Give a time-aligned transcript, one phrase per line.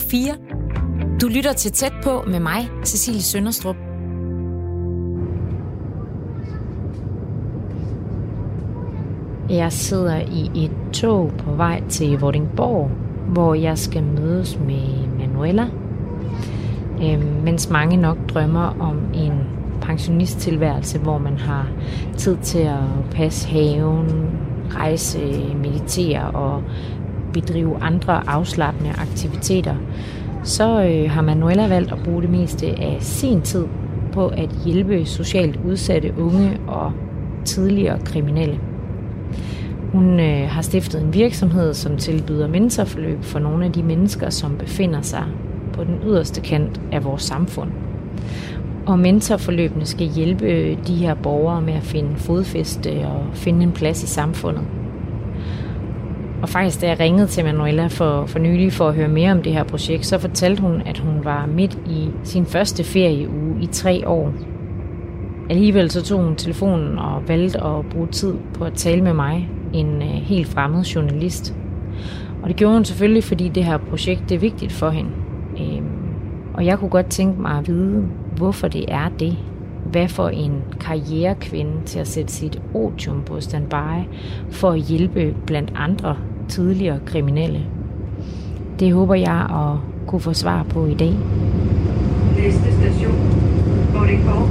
[0.00, 0.34] 4.
[1.20, 3.76] Du lytter til Tæt på med mig, Cecilie Sønderstrup.
[9.50, 12.90] Jeg sidder i et tog på vej til Vordingborg,
[13.28, 15.66] hvor jeg skal mødes med Manuela.
[17.02, 19.32] Øh, mens mange nok drømmer om en
[19.82, 21.68] pensionisttilværelse, hvor man har
[22.16, 24.30] tid til at passe haven,
[24.70, 26.62] rejse, meditere og
[27.32, 29.74] bedrive andre afslappende aktiviteter,
[30.42, 33.66] så øh, har Manuela valgt at bruge det meste af sin tid
[34.12, 36.92] på at hjælpe socialt udsatte unge og
[37.44, 38.60] tidligere kriminelle.
[39.92, 44.56] Hun øh, har stiftet en virksomhed, som tilbyder mentorforløb for nogle af de mennesker, som
[44.58, 45.24] befinder sig
[45.72, 47.70] på den yderste kant af vores samfund.
[48.86, 54.02] Og mentorforløbene skal hjælpe de her borgere med at finde fodfæste og finde en plads
[54.02, 54.64] i samfundet.
[56.42, 59.42] Og faktisk, da jeg ringede til Manuela for, for nylig for at høre mere om
[59.42, 63.66] det her projekt, så fortalte hun, at hun var midt i sin første ferieuge i
[63.66, 64.32] tre år.
[65.50, 69.48] Alligevel så tog hun telefonen og valgte at bruge tid på at tale med mig,
[69.72, 71.54] en øh, helt fremmed journalist.
[72.42, 75.10] Og det gjorde hun selvfølgelig, fordi det her projekt det er vigtigt for hende.
[75.60, 75.84] Øhm,
[76.54, 79.36] og jeg kunne godt tænke mig at vide, hvorfor det er det.
[79.86, 84.08] Hvad for en karrierekvinde til at sætte sit otium på standby
[84.50, 86.16] for at hjælpe blandt andre
[86.50, 87.66] tidligere kriminelle.
[88.80, 91.14] Det håber jeg at kunne få svar på i dag.
[92.36, 93.18] Næste station.
[93.94, 94.48] Vordingborg.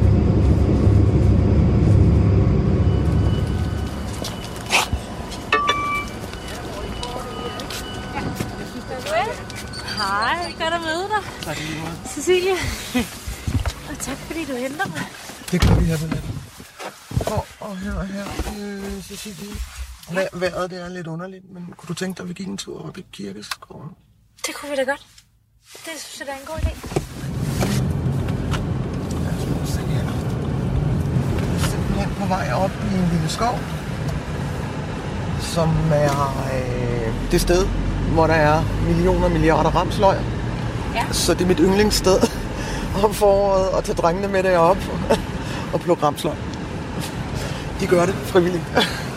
[9.98, 11.24] Hej, godt at møde dig.
[11.42, 11.98] Tak lige meget.
[12.06, 12.56] Cecilie.
[13.90, 15.02] Og tak fordi du henter mig.
[15.52, 16.18] Det kan vi have med
[17.34, 18.26] Og, og her og her,
[18.60, 19.79] øh, Cecilie.
[20.12, 22.88] Vejret det er lidt underligt, men kunne du tænke dig, at vi gik en tur
[22.88, 23.90] op i kirkeskoven?
[24.46, 25.06] Det kunne vi da godt.
[25.74, 26.74] Det synes jeg, det er en god idé.
[29.90, 30.06] Her.
[31.70, 33.60] Simpelthen på vej op i en lille skov,
[35.40, 37.68] som er øh, det sted,
[38.14, 40.18] hvor der er millioner og milliarder ramsløg.
[40.96, 41.06] Ja.
[41.12, 42.20] Så det er mit yndlingssted
[43.04, 44.78] om foråret at tage drengene med derop
[45.74, 46.36] og plukke ramsløg.
[47.80, 48.64] De gør det frivilligt.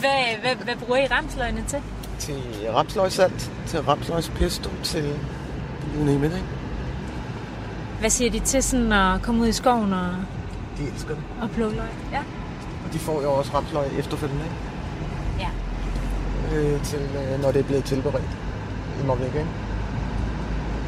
[0.00, 1.78] Hvad, hvad, hvad bruger I ramsløgene til?
[2.18, 2.42] til
[2.74, 5.14] rapsløgsalt, til rapsløgspesto, til
[5.96, 6.44] you name it, ikke?
[8.00, 10.08] Hvad siger de til sådan at komme ud i skoven og,
[10.78, 11.22] De elsker det.
[11.42, 11.86] og plukke løg?
[12.12, 12.18] Ja.
[12.86, 14.56] Og de får jo også rapsløg efterfølgende, ikke?
[15.40, 15.50] Ja.
[16.56, 18.24] Øh, til, øh, når det er blevet tilberedt.
[19.02, 19.46] I må væk, ikke?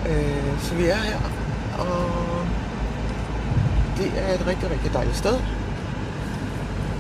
[0.09, 1.19] Øh, så vi er her,
[1.79, 2.11] og
[3.97, 5.39] det er et rigtig, rigtig dejligt sted.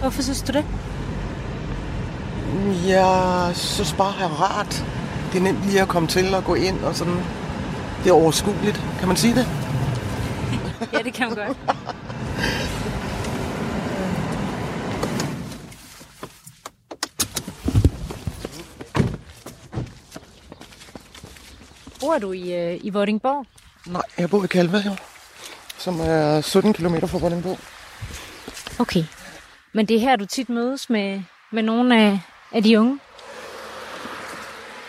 [0.00, 0.65] Hvorfor synes du det?
[2.86, 4.84] Jeg synes bare, det er rart.
[5.32, 7.16] Det er nemt lige at komme til og gå ind, og sådan.
[8.04, 9.46] Det er overskueligt, kan man sige det?
[10.92, 11.56] Ja, det kan man godt.
[22.00, 23.46] Bor du i, øh, i Vordingborg?
[23.86, 24.96] Nej, jeg bor i Kalve, jo.
[25.78, 27.58] Som er 17 km fra Vordingborg.
[28.80, 29.04] Okay.
[29.72, 32.20] Men det er her, du tit mødes med, med nogle af,
[32.52, 32.98] af de unge?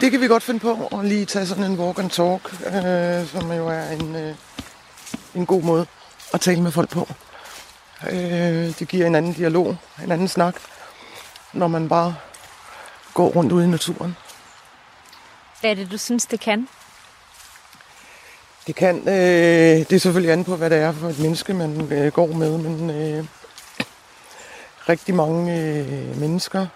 [0.02, 3.28] Det kan vi godt finde på, at lige tage sådan en walk and talk, øh,
[3.28, 4.36] som jo er en, øh,
[5.36, 5.86] en god måde
[6.34, 7.08] at tale med folk på.
[8.12, 10.56] Øh, det giver en anden dialog, en anden snak,
[11.54, 12.16] når man bare
[13.14, 14.16] går rundt ude i naturen.
[15.62, 16.68] Hvad er det, du synes, det kan?
[18.68, 21.92] Det kan, øh, det er selvfølgelig an på, hvad det er for et menneske, man
[21.92, 23.26] øh, går med, men øh,
[24.90, 26.68] rigtig mange øh, mennesker,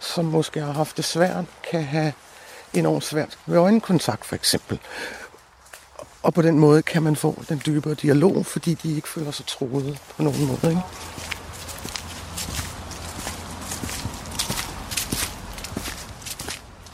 [0.00, 2.12] som måske har haft det svært, kan have
[2.74, 4.78] enormt svært ved øjenkontakt for eksempel.
[6.22, 9.46] Og på den måde kan man få den dybere dialog, fordi de ikke føler sig
[9.46, 10.68] troede på nogen måde.
[10.68, 10.82] Ikke?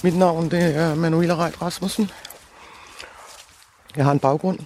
[0.02, 2.10] Mit navn det er Manuela Reit Rasmussen.
[3.96, 4.58] Jeg har en baggrund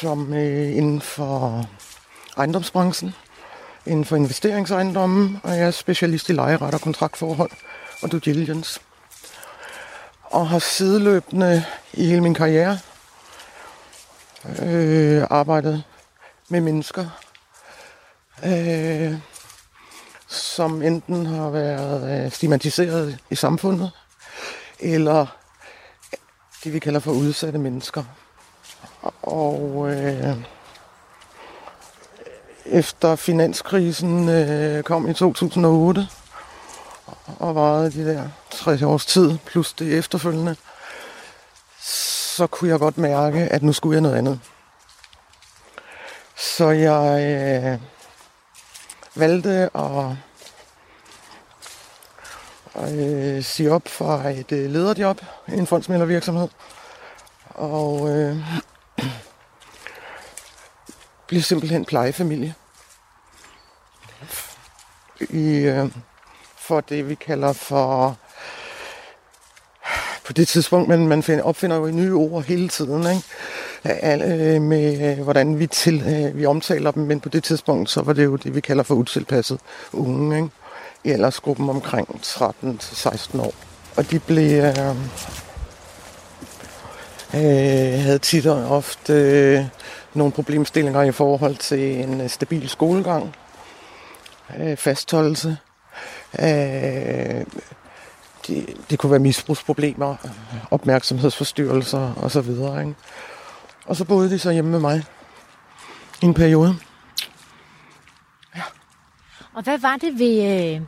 [0.00, 1.64] som øh, inden for
[2.36, 3.14] ejendomsbranchen,
[3.88, 7.50] inden for investeringsejendommen, og jeg er specialist i lejeret og kontraktforhold
[8.02, 8.80] og due diligence.
[10.22, 12.78] Og har sideløbende i hele min karriere
[14.62, 15.84] øh, arbejdet
[16.48, 17.06] med mennesker,
[18.44, 19.14] øh,
[20.26, 23.90] som enten har været øh, stigmatiseret i samfundet,
[24.78, 25.26] eller
[26.64, 28.04] det vi kalder for udsatte mennesker.
[29.22, 30.36] Og øh,
[32.70, 36.08] efter finanskrisen øh, kom i 2008
[37.38, 40.56] og varede de der tre års tid, plus det efterfølgende,
[41.80, 44.40] så kunne jeg godt mærke, at nu skulle jeg noget andet.
[46.36, 47.80] Så jeg øh,
[49.14, 50.16] valgte at,
[52.74, 56.48] at øh, sige op fra et øh, lederjob i en fondsmældervirksomhed.
[57.48, 58.36] Og øh,
[61.28, 62.54] blive simpelthen plejefamilie.
[65.20, 65.90] I, øh,
[66.58, 68.16] for det, vi kalder for
[70.24, 73.22] på det tidspunkt, men man finder, opfinder jo nye ord hele tiden, ikke?
[73.84, 77.90] Alle, øh, med øh, hvordan vi, til, øh, vi omtaler dem, men på det tidspunkt,
[77.90, 79.60] så var det jo det, vi kalder for utilpasset
[79.92, 80.48] unge, ikke?
[81.04, 83.54] i aldersgruppen omkring 13-16 år.
[83.96, 84.88] Og de blev, øh,
[87.34, 89.64] øh, havde tit og ofte øh,
[90.18, 93.36] nogle problemstillinger i forhold til en øh, stabil skolegang,
[94.58, 95.56] øh, fastholdelse,
[96.38, 97.44] øh,
[98.46, 100.16] det, det kunne være misbrugsproblemer,
[100.70, 102.50] opmærksomhedsforstyrrelser osv.
[102.50, 102.94] Ikke?
[103.86, 105.04] Og så boede de så hjemme med mig
[106.22, 106.76] i en periode.
[108.56, 108.62] Ja.
[109.54, 110.80] Og hvad var det ved, øh,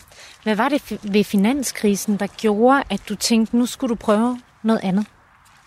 [0.43, 4.81] hvad var det ved finanskrisen, der gjorde, at du tænkte, nu skulle du prøve noget
[4.83, 5.07] andet?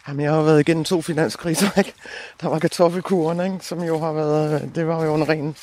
[0.08, 1.94] Jamen, jeg har været igennem to finanskriser, ikke?
[2.42, 3.66] Der var kartoffelkuren, ikke?
[3.66, 5.56] som jo har været, øh, det var jo en ren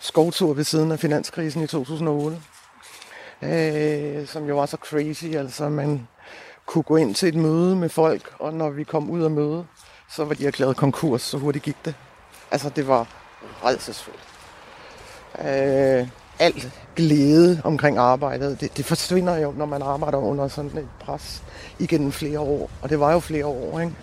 [0.00, 2.40] skovtur ved siden af finanskrisen i 2008
[3.42, 5.24] øh, som jo var så crazy.
[5.24, 6.08] Altså, man
[6.66, 9.66] kunne gå ind til et møde med folk, og når vi kom ud af møde,
[10.10, 11.94] så var de erklæret konkurs, så hurtigt gik det.
[12.50, 13.06] Altså, det var
[13.64, 14.20] redselsfuldt.
[15.38, 20.88] Øh, alt glæde omkring arbejdet, det, det forsvinder jo, når man arbejder under sådan et
[21.00, 21.42] pres
[21.78, 22.70] igennem flere år.
[22.82, 23.94] Og det var jo flere år, ikke?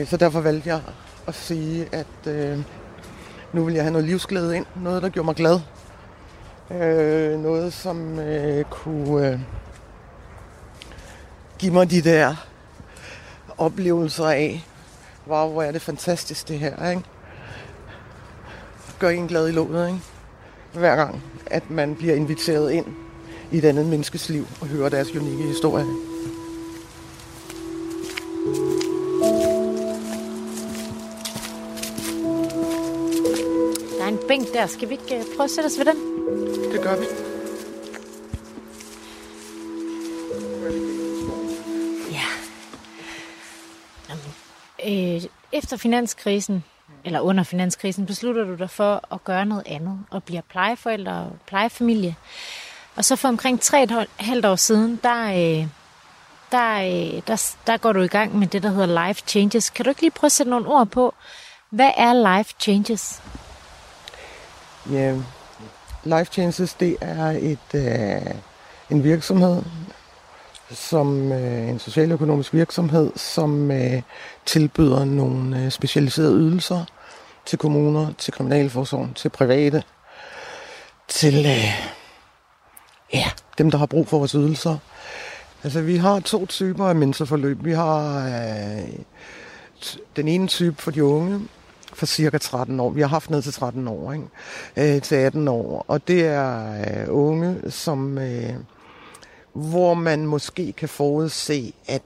[0.00, 0.80] Øh, så derfor valgte jeg
[1.26, 2.58] at sige, at øh,
[3.52, 4.66] nu vil jeg have noget livsglæde ind.
[4.82, 5.60] Noget, der gjorde mig glad.
[6.70, 9.40] Øh, noget, som øh, kunne øh,
[11.58, 12.34] give mig de der
[13.58, 14.64] oplevelser af,
[15.26, 17.02] wow, hvor er det fantastisk det her, ikke?
[18.98, 20.00] Gør en glad i låget, ikke?
[20.72, 22.86] Hver gang, at man bliver inviteret ind
[23.52, 25.84] i et andet menneskes liv og hører deres unikke historie.
[33.98, 34.66] Der er en bænk der.
[34.66, 35.96] Skal vi ikke øh, prøve at sætte os ved den?
[36.72, 37.04] Det gør vi.
[42.12, 42.26] Ja.
[45.16, 45.22] øh,
[45.52, 46.64] efter finanskrisen,
[47.04, 51.32] eller under finanskrisen, beslutter du dig for at gøre noget andet, og bliver plejeforældre og
[51.46, 52.16] plejefamilie.
[52.96, 55.66] Og så for omkring tre et halvt år siden, der, øh,
[56.52, 59.70] der, øh, der, der går du i gang med det, der hedder Life Changes.
[59.70, 61.14] Kan du ikke lige prøve at sætte nogle ord på,
[61.70, 63.22] hvad er Life Changes?
[64.92, 65.16] Ja,
[66.04, 68.34] Life Changes, det er et, øh,
[68.90, 69.62] en virksomhed,
[70.70, 74.02] som øh, en socialøkonomisk virksomhed, som øh,
[74.46, 76.84] tilbyder nogle øh, specialiserede ydelser
[77.46, 79.82] til kommuner, til kriminalforsorgen, til private,
[81.08, 81.64] til øh,
[83.14, 84.78] ja, dem, der har brug for vores ydelser.
[85.64, 87.64] Altså, vi har to typer af mentorforløb.
[87.64, 88.88] Vi har øh,
[90.16, 91.40] den ene type for de unge,
[91.94, 92.90] for cirka 13 år.
[92.90, 94.96] Vi har haft ned til 13 år, ikke?
[94.96, 95.84] Øh, til 18 år.
[95.88, 98.54] Og det er øh, unge, som, øh,
[99.58, 102.02] hvor man måske kan forudse, at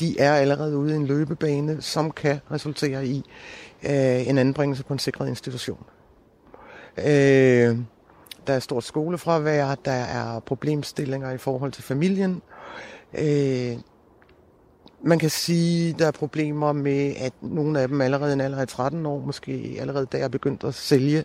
[0.00, 3.24] de er allerede ude i en løbebane, som kan resultere i
[3.82, 5.84] øh, en anbringelse på en sikret institution.
[6.98, 7.78] Øh,
[8.46, 12.42] der er stort skolefravær, der er problemstillinger i forhold til familien.
[13.18, 13.76] Øh,
[15.02, 18.68] man kan sige, der er problemer med, at nogle af dem allerede en alder af
[18.68, 21.24] 13 år, måske allerede der er begyndt at sælge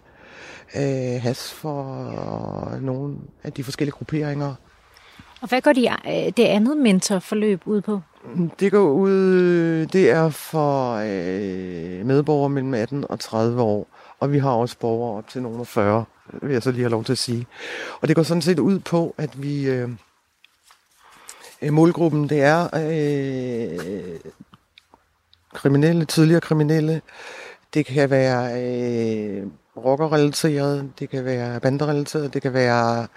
[0.75, 4.55] øh, has for nogle af de forskellige grupperinger.
[5.43, 8.01] Og hvad går de, øh, det andet mentorforløb ud på?
[8.59, 13.87] Det går ud, det er for øh, medborgere mellem 18 og 30 år,
[14.19, 16.05] og vi har også borgere op til nogle 40,
[16.41, 17.47] vil jeg så lige have lov til at sige.
[18.01, 19.69] Og det går sådan set ud på, at vi...
[19.69, 19.89] Øh,
[21.63, 24.19] Øh, målgruppen, det er øh,
[25.53, 27.01] kriminelle, tidligere kriminelle.
[27.73, 29.47] Det kan være øh,
[29.77, 33.07] rockerrelateret, det kan være banderelateret, det kan være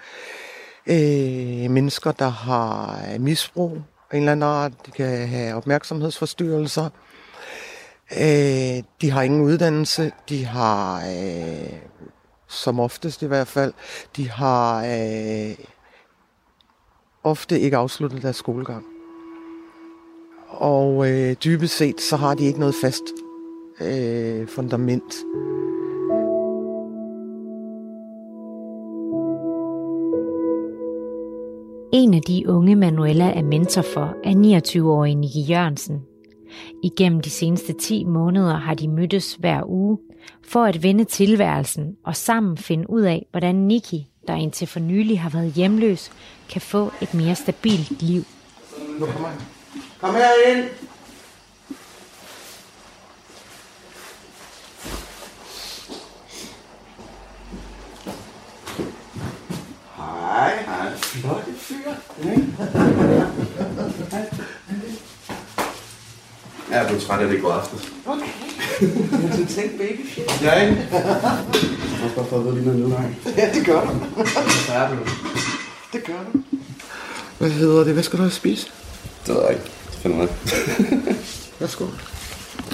[0.89, 4.71] øh, mennesker, der har misbrug af en eller anden art.
[4.85, 6.89] De kan have opmærksomhedsforstyrrelser.
[8.11, 10.11] Øh, de har ingen uddannelse.
[10.29, 11.73] De har, øh,
[12.47, 13.73] som oftest i hvert fald,
[14.15, 15.55] de har øh,
[17.23, 18.85] ofte ikke afsluttet deres skolegang.
[20.47, 23.03] Og øh, dybest set, så har de ikke noget fast
[23.81, 25.15] øh, fundament.
[31.93, 36.01] En af de unge Manuela er mentor for er 29-årige Nicky Jørgensen.
[36.83, 39.97] Igennem de seneste 10 måneder har de mødtes hver uge
[40.43, 45.19] for at vende tilværelsen og sammen finde ud af, hvordan Nikki, der indtil for nylig
[45.21, 46.11] har været hjemløs,
[46.49, 48.23] kan få et mere stabilt liv.
[48.99, 49.29] Nu kommer.
[50.01, 50.65] Kom her ind.
[60.37, 60.53] Hej.
[60.65, 60.91] Hej.
[60.97, 61.75] Flotte fyr.
[66.71, 67.91] Jeg er blevet træt af det i går aftes.
[68.05, 68.25] Okay.
[69.23, 70.41] Jeg synes, tænk baby shit.
[70.41, 70.87] Ja, ikke?
[70.91, 71.01] Jeg
[71.99, 72.95] har bare fået at vide lige noget nu.
[73.37, 73.99] Ja, det gør du.
[75.93, 76.39] Det gør du.
[77.37, 77.93] Hvad hedder det?
[77.93, 78.67] Hvad skal du have spise?
[79.27, 79.63] Det ved jeg ikke.
[79.63, 80.29] Det finder jeg.
[81.59, 81.85] Værsgo.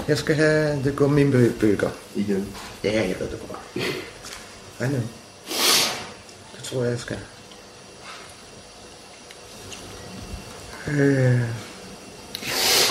[0.08, 1.90] Jeg skal have det gummibøger.
[2.16, 2.48] Igen.
[2.84, 3.86] Ja, jeg ved det godt.
[4.80, 5.02] I know.
[6.56, 7.18] Det tror jeg, jeg skal.
[10.88, 11.40] Øh,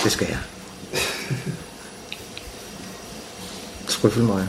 [0.03, 0.39] det skal jeg.
[3.87, 4.47] Trøffelmøger.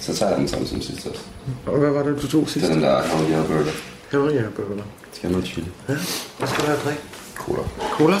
[0.00, 1.20] Så tager jeg den samme som sidst også.
[1.66, 2.66] Og hvad var det, du tog Det sidst?
[2.66, 3.64] er den der Havlier Burger.
[4.12, 4.82] Jeg bøger.
[5.12, 5.66] Skal jeg noget chili?
[5.88, 5.96] Ja.
[6.38, 7.02] Hvad skal du have at drikke?
[7.34, 7.62] Cola.
[7.92, 8.16] Cola?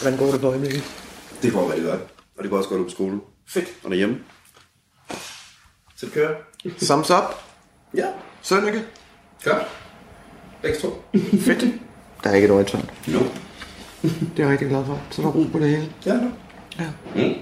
[0.00, 0.84] Hvordan går det på øjeblikket?
[1.42, 2.00] Det går rigtig godt.
[2.38, 3.20] Og det går også godt ud på skole.
[3.48, 3.66] Fedt.
[3.84, 4.16] Og derhjemme.
[5.96, 6.34] Så det kører.
[6.80, 7.22] Thumbs up.
[7.94, 8.06] Ja.
[8.42, 8.84] Sønneke.
[9.44, 9.62] Godt.
[10.80, 11.02] To.
[11.40, 11.64] Fedt.
[12.26, 12.90] Der er ikke et øje tvang.
[13.06, 13.18] No.
[14.02, 15.00] Det er jeg rigtig glad for.
[15.10, 15.92] Så er der ro på det hele.
[16.06, 16.28] Ja, no.
[16.78, 16.88] Ja.
[17.14, 17.34] Mm.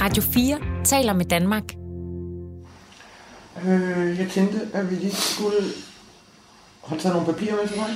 [0.00, 1.62] Radio 4 taler med Danmark.
[3.66, 5.56] Øh, jeg tænkte, at vi lige skulle...
[6.84, 7.90] Har du taget nogle papirer med til mig?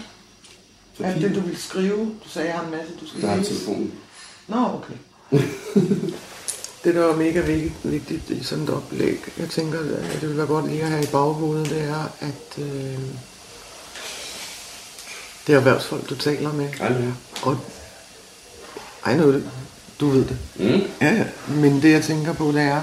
[1.09, 1.99] Alt det, du ville skrive.
[2.25, 3.93] Du sagde, jeg har en masse, du skal Der er telefonen.
[4.49, 4.95] Nå, okay.
[6.85, 7.41] det, der er mega
[7.83, 11.03] vigtigt, i sådan et oplæg, jeg tænker, at det vil være godt lige at have
[11.03, 12.99] i baghovedet, det er, at øh,
[15.47, 16.69] det er erhvervsfolk, du taler med.
[16.81, 17.11] Ej, ja.
[17.43, 17.57] Og
[19.17, 19.51] nu det.
[20.01, 20.39] Du ved det.
[20.57, 20.83] Mm.
[21.01, 21.25] Ja, ja.
[21.49, 22.83] Men det, jeg tænker på, det er,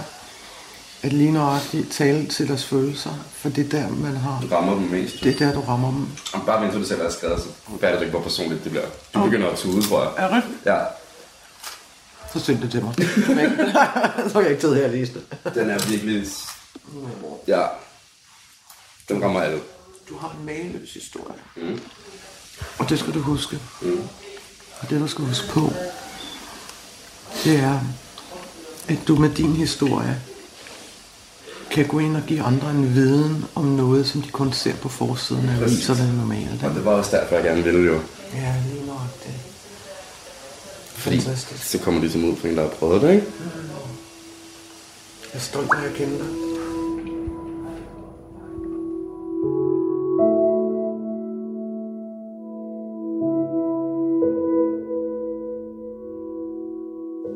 [1.03, 4.39] at lige nøjagtigt tale til deres følelser, for det er der, man har...
[4.41, 5.23] Du rammer dem mest.
[5.23, 6.07] Det er der, du rammer dem.
[6.33, 7.47] Og bare til du selv har skrevet, så
[7.81, 8.85] fatter du ikke, hvor personligt det bliver.
[9.13, 10.11] Du begynder at tude, tror jeg.
[10.17, 10.43] Er det?
[10.65, 10.77] Ja,
[12.35, 12.93] Så send det til mig.
[14.29, 15.55] så har jeg ikke tid her at læse det.
[15.55, 16.27] den er virkelig...
[17.47, 17.63] Ja.
[19.09, 19.59] Den rammer alle.
[20.09, 21.39] Du har en mageløs historie.
[21.55, 21.79] Mm.
[22.79, 23.59] Og det skal du huske.
[23.81, 24.01] Mm.
[24.79, 25.73] Og det, du skal huske på,
[27.43, 27.79] det er,
[28.87, 30.21] at du med din historie
[31.71, 34.89] kan gå ind og give andre en viden om noget, som de kun ser på
[34.89, 36.63] forsiden af aviserne normalt.
[36.63, 38.01] Og det var også derfor, jeg gerne ville jo.
[38.33, 39.54] Ja, lige nok det.
[40.95, 41.63] Fordi Fantastisk.
[41.63, 43.27] så kommer de som ud for en, der har prøvet det, ikke?
[45.33, 46.27] Jeg er stolt af at kende dig.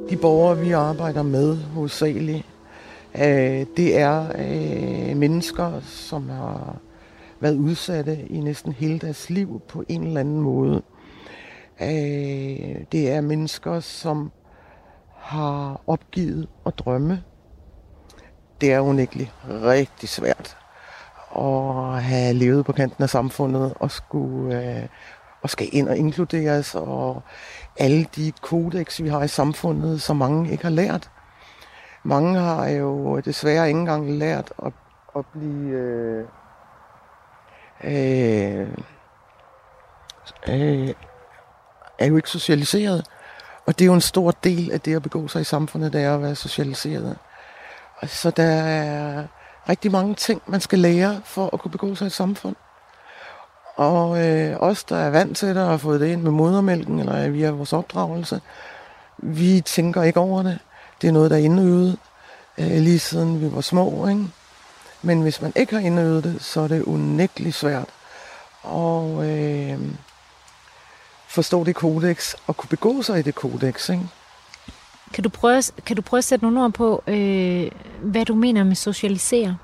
[0.09, 2.45] De borgere, vi arbejder med hovedsageligt,
[3.15, 6.77] øh, det er øh, mennesker, som har
[7.39, 10.81] været udsatte i næsten hele deres liv på en eller anden måde.
[11.81, 14.31] Øh, det er mennesker, som
[15.15, 17.24] har opgivet at drømme.
[18.62, 20.57] Det er unægteligt rigtig svært
[21.36, 24.88] at have levet på kanten af samfundet og skulle øh,
[25.41, 27.21] og skal ind og inkluderes og
[27.77, 31.12] alle de kodex, vi har i samfundet, som mange ikke har lært.
[32.03, 34.74] Mange har jo desværre ikke engang lært at,
[35.15, 36.25] at blive øh,
[37.83, 38.67] øh,
[40.50, 40.93] øh,
[42.00, 43.06] er jo ikke socialiseret.
[43.65, 46.03] Og det er jo en stor del af det at begå sig i samfundet, det
[46.03, 47.18] er at være socialiseret.
[48.01, 49.24] Og Så der er
[49.70, 52.56] rigtig mange ting, man skal lære for at kunne begå sig i et samfund.
[53.75, 57.00] Og øh, os, der er vant til det og har fået det ind med modermælken
[57.00, 58.41] eller via vores opdragelse,
[59.18, 60.60] vi tænker ikke over det.
[61.01, 61.98] Det er noget, der er indøvet
[62.58, 64.08] øh, lige siden vi var små.
[64.08, 64.25] Ikke?
[65.01, 67.89] Men hvis man ikke har indøvet det, så er det unægteligt svært
[68.63, 69.79] Og øh,
[71.29, 73.89] forstå det kodex og kunne begå sig i det kodex.
[73.89, 74.03] Ikke?
[75.13, 77.71] Kan du prøve, kan du prøve at sætte nogle ord på, øh,
[78.01, 79.57] hvad du mener med socialisere?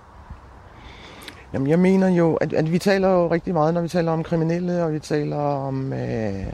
[1.54, 4.24] Jamen, jeg mener jo, at, at vi taler jo rigtig meget, når vi taler om
[4.24, 6.46] kriminelle, og vi taler om øh,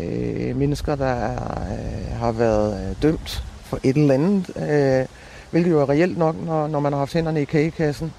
[0.00, 5.06] øh, mennesker, der øh, har været øh, dømt for et eller andet, øh,
[5.50, 8.12] hvilket jo er reelt nok, når, når man har haft hænderne i kagekassen.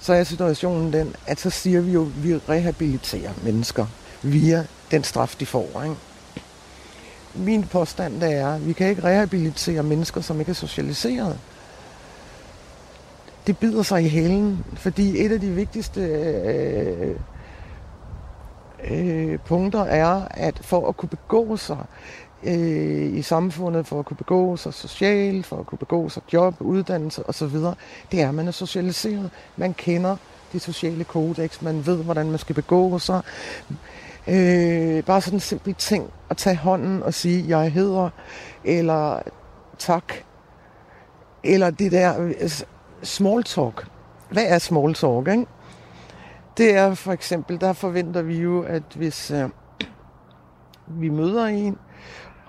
[0.00, 3.86] Så er situationen den, at så siger vi jo, at vi rehabiliterer mennesker
[4.22, 5.82] via den straf, de får.
[5.82, 5.96] Ikke?
[7.34, 11.38] Min påstand det er, at vi kan ikke rehabilitere mennesker, som ikke er socialiseret
[13.48, 17.16] det bider sig i hælen, fordi et af de vigtigste øh,
[18.90, 21.78] øh, punkter er, at for at kunne begå sig
[22.44, 26.54] øh, i samfundet, for at kunne begå sig socialt, for at kunne begå sig job,
[26.60, 27.54] uddannelse osv.,
[28.12, 29.30] det er, at man er socialiseret.
[29.56, 30.16] Man kender
[30.52, 33.20] de sociale kodex, man ved, hvordan man skal begå sig.
[34.26, 38.10] Øh, bare sådan en simpel ting at tage hånden og sige, jeg hedder,
[38.64, 39.18] eller
[39.78, 40.12] tak,
[41.44, 42.50] eller det der øh,
[43.02, 43.88] small talk.
[44.30, 45.46] Hvad er small talk, ikke?
[46.56, 49.48] Det er for eksempel, der forventer vi jo, at hvis øh,
[50.86, 51.78] vi møder en,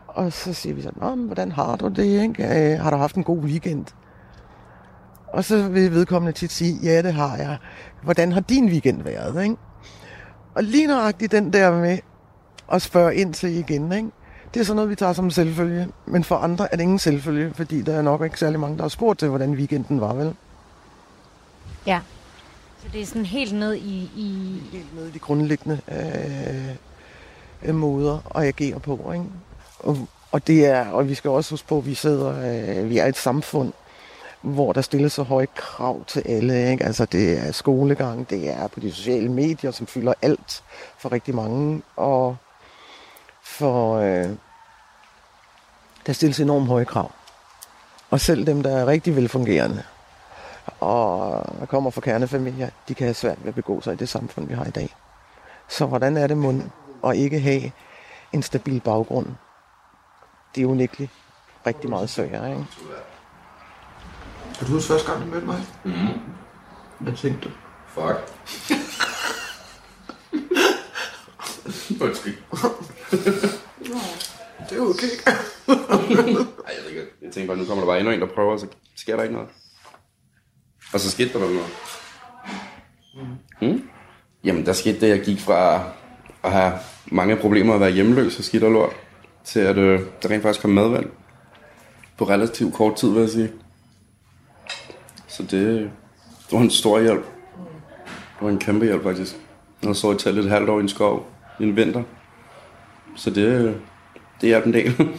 [0.07, 2.73] og så siger vi sådan, hvordan har du det, ikke?
[2.73, 3.85] Øh, har du haft en god weekend?
[5.27, 7.57] Og så vil vedkommende tit sige, ja, det har jeg.
[8.03, 9.55] Hvordan har din weekend været, ikke?
[10.59, 11.97] Og lige nøjagtigt den der med
[12.71, 14.09] at spørge ind til igen, ikke?
[14.53, 15.87] Det er sådan noget, vi tager som selvfølge.
[16.05, 18.83] Men for andre er det ingen selvfølge, fordi der er nok ikke særlig mange, der
[18.83, 20.35] har spurgt til, hvordan weekenden var, vel?
[21.85, 21.99] Ja.
[22.81, 24.11] Så det er sådan helt ned i...
[24.15, 24.61] i...
[24.71, 25.79] Helt ned i de grundlæggende
[27.61, 29.25] øh, måder at agere på, ikke?
[29.79, 32.29] Og, og, det er, og vi skal også huske på, at vi sidder,
[32.79, 33.73] øh, vi er et samfund,
[34.41, 36.71] hvor der stilles så høje krav til alle.
[36.71, 36.85] Ikke?
[36.85, 40.63] Altså det er skolegang, det er på de sociale medier, som fylder alt
[40.97, 41.81] for rigtig mange.
[41.95, 42.37] Og
[43.43, 44.29] for øh,
[46.05, 47.11] der stilles enormt høje krav.
[48.09, 49.83] Og selv dem, der er rigtig velfungerende,
[50.79, 54.47] og kommer fra kernefamilier, de kan have svært ved at begå sig i det samfund,
[54.47, 54.95] vi har i dag.
[55.67, 56.63] Så hvordan er det mund
[57.05, 57.71] at ikke have
[58.33, 59.27] en stabil baggrund?
[60.55, 61.11] Det er unægteligt
[61.67, 62.65] rigtig meget sværere, ikke?
[64.59, 65.61] Kan du huske første gang, du mødte mig?
[65.83, 65.91] Mm.
[66.99, 67.53] Hvad tænkte du?
[67.87, 68.33] Fuck.
[72.01, 72.35] Undskyld.
[74.69, 75.07] Det er okay.
[76.67, 77.01] Ej, jeg ved ikke.
[77.21, 79.35] Jeg tænkte bare, nu kommer der bare endnu en, der prøver, så sker der ikke
[79.35, 79.49] noget.
[80.93, 81.61] Og så skete der noget.
[83.61, 83.89] Mm.
[84.43, 85.83] Jamen, der skete det, jeg gik fra
[86.43, 86.73] at have
[87.05, 88.93] mange problemer at være hjemløs og skidt og lort,
[89.43, 91.09] til at øh, der rent faktisk kom madvand.
[92.17, 93.51] På relativt kort tid, vil jeg sige.
[95.39, 95.91] Så det,
[96.49, 97.25] det var en stor hjælp.
[98.09, 99.35] Det var en kæmpe hjælp, faktisk.
[99.83, 101.27] Jeg så i et halvt år i en skov
[101.59, 102.03] i en vinter.
[103.15, 103.77] Så det,
[104.41, 104.95] det er en del.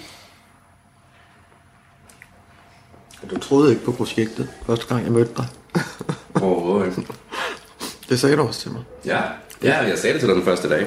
[3.31, 5.47] Du troede ikke på projektet, første gang jeg mødte dig.
[6.43, 7.13] Overhovedet ikke.
[8.09, 8.83] Det sagde du også til mig.
[9.05, 9.23] Ja,
[9.63, 10.87] ja, jeg sagde det til dig den første dag.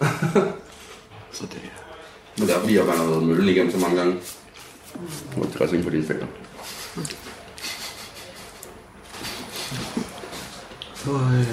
[1.32, 1.60] Så det
[2.38, 4.16] Men der er jeg har været møllen igennem så mange gange.
[5.36, 6.26] Er det dressing på dine fingre.
[11.04, 11.46] Så, øh,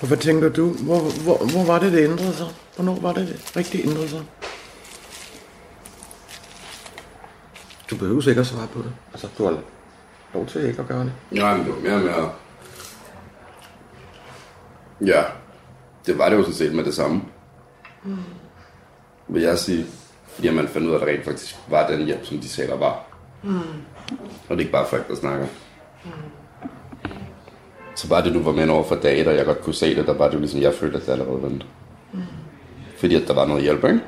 [0.00, 0.72] Og hvad tænker du?
[0.72, 2.46] Hvor, hvor, hvor var det, det ændrede sig?
[2.76, 4.24] Hvornår var det, det rigtig ændrede sig?
[7.94, 8.92] du behøver ikke at svare på det.
[9.12, 9.58] Altså, du har
[10.34, 11.12] lov til ikke at gøre det.
[11.32, 12.24] Ja, men det var mere med at...
[15.06, 15.22] Ja,
[16.06, 17.22] det var det jo sådan set med det samme.
[18.04, 18.16] Mm.
[19.28, 19.86] Vil jeg sige.
[20.34, 22.70] Fordi man fandt ud af, at der rent faktisk var den hjælp, som de sagde,
[22.70, 23.04] der var.
[23.42, 23.58] Mm.
[24.48, 25.46] Og det er ikke bare folk, der snakker.
[26.04, 26.10] Mm.
[27.96, 30.06] Så bare det, du var med over for dage, og jeg godt kunne se det,
[30.06, 31.66] der var det jo ligesom, jeg følte, at det allerede vendte.
[32.12, 32.22] Mm.
[32.96, 34.00] Fordi at der var noget hjælp, ikke?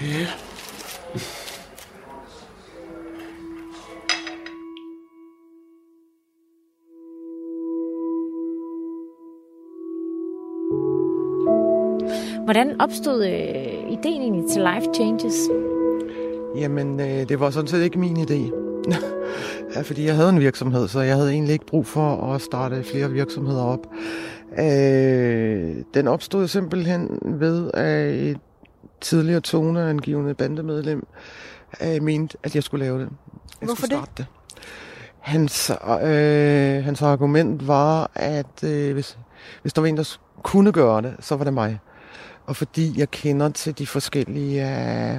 [0.00, 0.26] Ja.
[12.44, 15.34] Hvordan opstod øh, ideen egentlig til Life Changes?
[16.56, 18.52] Jamen, øh, det var sådan set ikke min idé.
[19.76, 22.82] ja, fordi jeg havde en virksomhed, så jeg havde egentlig ikke brug for at starte
[22.82, 23.86] flere virksomheder op.
[24.58, 28.38] Øh, den opstod simpelthen ved, at et
[29.00, 31.06] tidligere toneangivende bandemedlem
[31.82, 33.08] øh, mente, at jeg skulle lave det.
[33.60, 34.04] Jeg Hvorfor skulle det?
[34.04, 34.26] starte det?
[35.20, 35.70] Hans,
[36.02, 39.18] øh, hans argument var, at øh, hvis,
[39.62, 41.78] hvis der var en, der kunne gøre det, så var det mig.
[42.46, 45.16] Og fordi jeg kender til de forskellige, øh,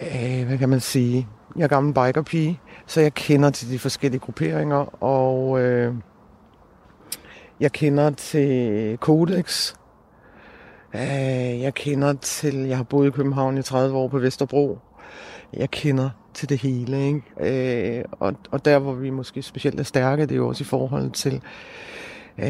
[0.00, 4.20] øh, hvad kan man sige, jeg er gammel bikerpige, så jeg kender til de forskellige
[4.20, 5.94] grupperinger, og øh,
[7.60, 9.74] jeg kender til Codex.
[10.94, 14.78] Øh, jeg kender til, jeg har boet i København i 30 år på Vesterbro.
[15.52, 17.98] Jeg kender til det hele, ikke?
[17.98, 20.64] Øh, og, og der, hvor vi måske specielt er stærke, det er jo også i
[20.64, 21.42] forhold til
[22.38, 22.46] øh,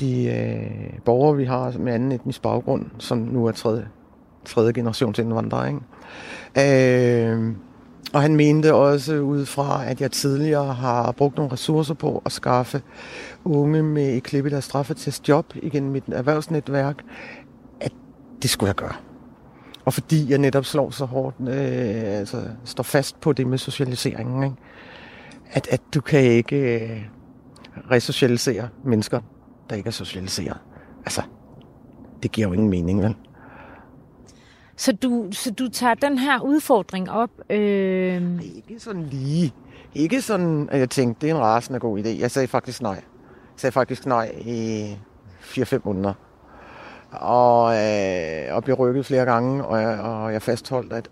[0.00, 3.88] de øh, borgere, vi har med anden etnisk baggrund, som nu er tredje,
[4.44, 5.80] tredje generations indvandrere, ikke?
[7.32, 7.54] Øh,
[8.12, 12.32] og han mente også ud fra, at jeg tidligere har brugt nogle ressourcer på at
[12.32, 12.82] skaffe
[13.44, 16.96] unge med et klip i deres straffetest job igennem mit erhvervsnetværk,
[17.80, 17.92] at
[18.42, 18.94] det skulle jeg gøre.
[19.84, 24.42] Og fordi jeg netop slår så hårdt, øh, altså står fast på det med socialiseringen,
[24.42, 24.56] ikke?
[25.52, 27.02] At, at du kan ikke øh,
[27.90, 29.20] resocialisere mennesker,
[29.70, 30.58] der ikke er socialiseret.
[31.04, 31.22] Altså,
[32.22, 33.16] det giver jo ingen mening, vel?
[34.76, 37.30] Så du, så du tager den her udfordring op.
[37.50, 38.42] Øh...
[38.42, 39.52] Ikke sådan lige.
[39.94, 42.08] Ikke sådan, at jeg tænkte, det er en rasende god idé.
[42.08, 42.92] Jeg sagde faktisk nej.
[42.92, 43.02] Jeg
[43.56, 44.92] sagde faktisk nej i
[45.40, 46.14] 4-5 måneder.
[47.10, 51.10] Og, øh, og blev rykket flere gange, og jeg, og jeg fastholdt, at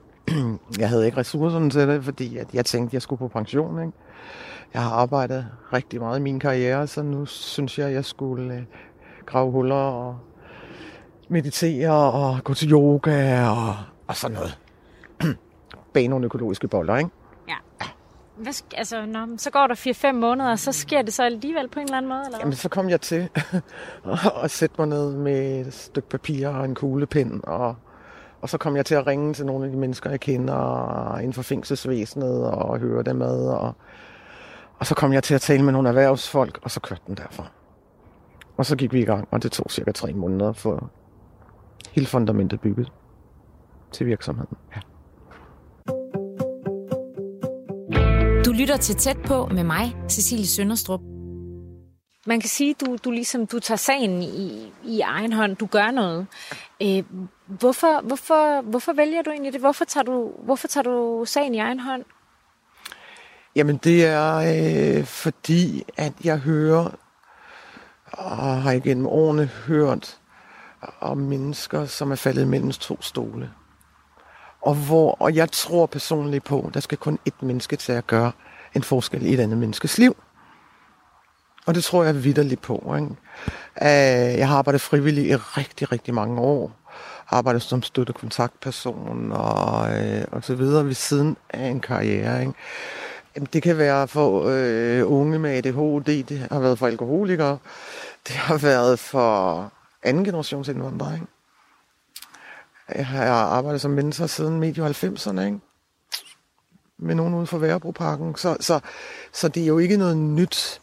[0.78, 3.80] jeg havde ikke ressourcerne til det, fordi at jeg tænkte, at jeg skulle på pension.
[3.80, 3.92] Ikke?
[4.74, 8.54] Jeg har arbejdet rigtig meget i min karriere, så nu synes jeg, at jeg skulle
[8.54, 8.62] øh,
[9.26, 10.18] grave huller og
[11.28, 13.74] meditere og gå til yoga og,
[14.06, 14.58] og sådan noget.
[15.94, 17.10] Bage nogle økologiske boller, ikke?
[18.36, 19.74] Hvad, sk- altså, nå, så går der
[20.10, 22.22] 4-5 måneder, og så sker det så alligevel på en eller anden måde?
[22.24, 22.38] Eller?
[22.38, 23.28] Jamen, så kom jeg til
[24.44, 27.76] at sætte mig ned med et stykke papir og en kuglepen, og,
[28.42, 31.32] og så kom jeg til at ringe til nogle af de mennesker, jeg kender inden
[31.32, 33.74] for fængselsvæsenet, og høre dem med, og,
[34.78, 37.46] og så kom jeg til at tale med nogle erhvervsfolk, og så kørte den derfra.
[38.56, 40.90] Og så gik vi i gang, og det tog cirka tre måneder for
[41.92, 42.92] hele fundamentet bygget
[43.92, 44.56] til virksomheden.
[44.76, 44.80] Ja.
[48.44, 51.00] Du lytter til Tæt på med mig, Cecilie Sønderstrup.
[52.26, 55.90] Man kan sige, du du ligesom du tager sagen i, i egen hånd, du gør
[55.90, 56.26] noget.
[56.82, 57.02] Øh,
[57.46, 59.60] hvorfor, hvorfor, hvorfor vælger du egentlig det?
[59.60, 62.04] Hvorfor tager du, hvorfor tager du sagen i egen hånd?
[63.56, 66.90] Jamen det er øh, fordi, at jeg hører,
[68.12, 70.18] og har igennem årene hørt
[71.00, 73.50] om mennesker, som er faldet mellem to stole.
[74.60, 78.06] Og, hvor, og jeg tror personligt på, at der skal kun et menneske til at
[78.06, 78.32] gøre
[78.74, 80.16] en forskel i et andet menneskes liv.
[81.70, 82.94] Og det tror jeg vidderligt på.
[82.96, 83.08] Ikke?
[83.82, 86.72] Øh, Jeg har arbejdet frivilligt i rigtig, rigtig mange år.
[87.28, 92.40] Arbejdet som støtte kontaktperson og, øh, og så videre ved siden af en karriere.
[92.40, 92.52] Ikke?
[93.36, 97.58] Jamen, det kan være for øh, unge med ADHD, det har været for alkoholikere,
[98.28, 101.14] det har været for anden generations indvandrere.
[101.14, 101.26] Ikke?
[102.94, 105.60] Jeg har arbejdet som mentor siden medio 90'erne, ikke?
[106.98, 108.36] med nogen ude for Værebroparken.
[108.36, 108.80] Så, så,
[109.32, 110.80] så det er jo ikke noget nyt.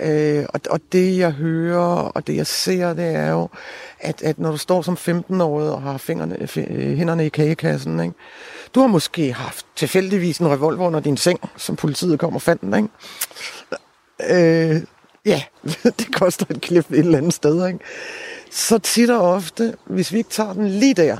[0.00, 3.48] Øh, og, og det jeg hører, og det jeg ser, det er jo,
[4.00, 8.14] at, at når du står som 15-årig og har fingrene, øh, hænderne i kagekassen, ikke?
[8.74, 12.62] du har måske haft tilfældigvis en revolver under din seng, som politiet kom og fandt
[12.62, 12.88] den, ikke?
[14.30, 14.82] Øh,
[15.24, 15.42] ja,
[15.98, 17.78] det koster et klip et eller andet sted, ikke?
[18.50, 21.16] Så tit og ofte, hvis vi ikke tager den lige der,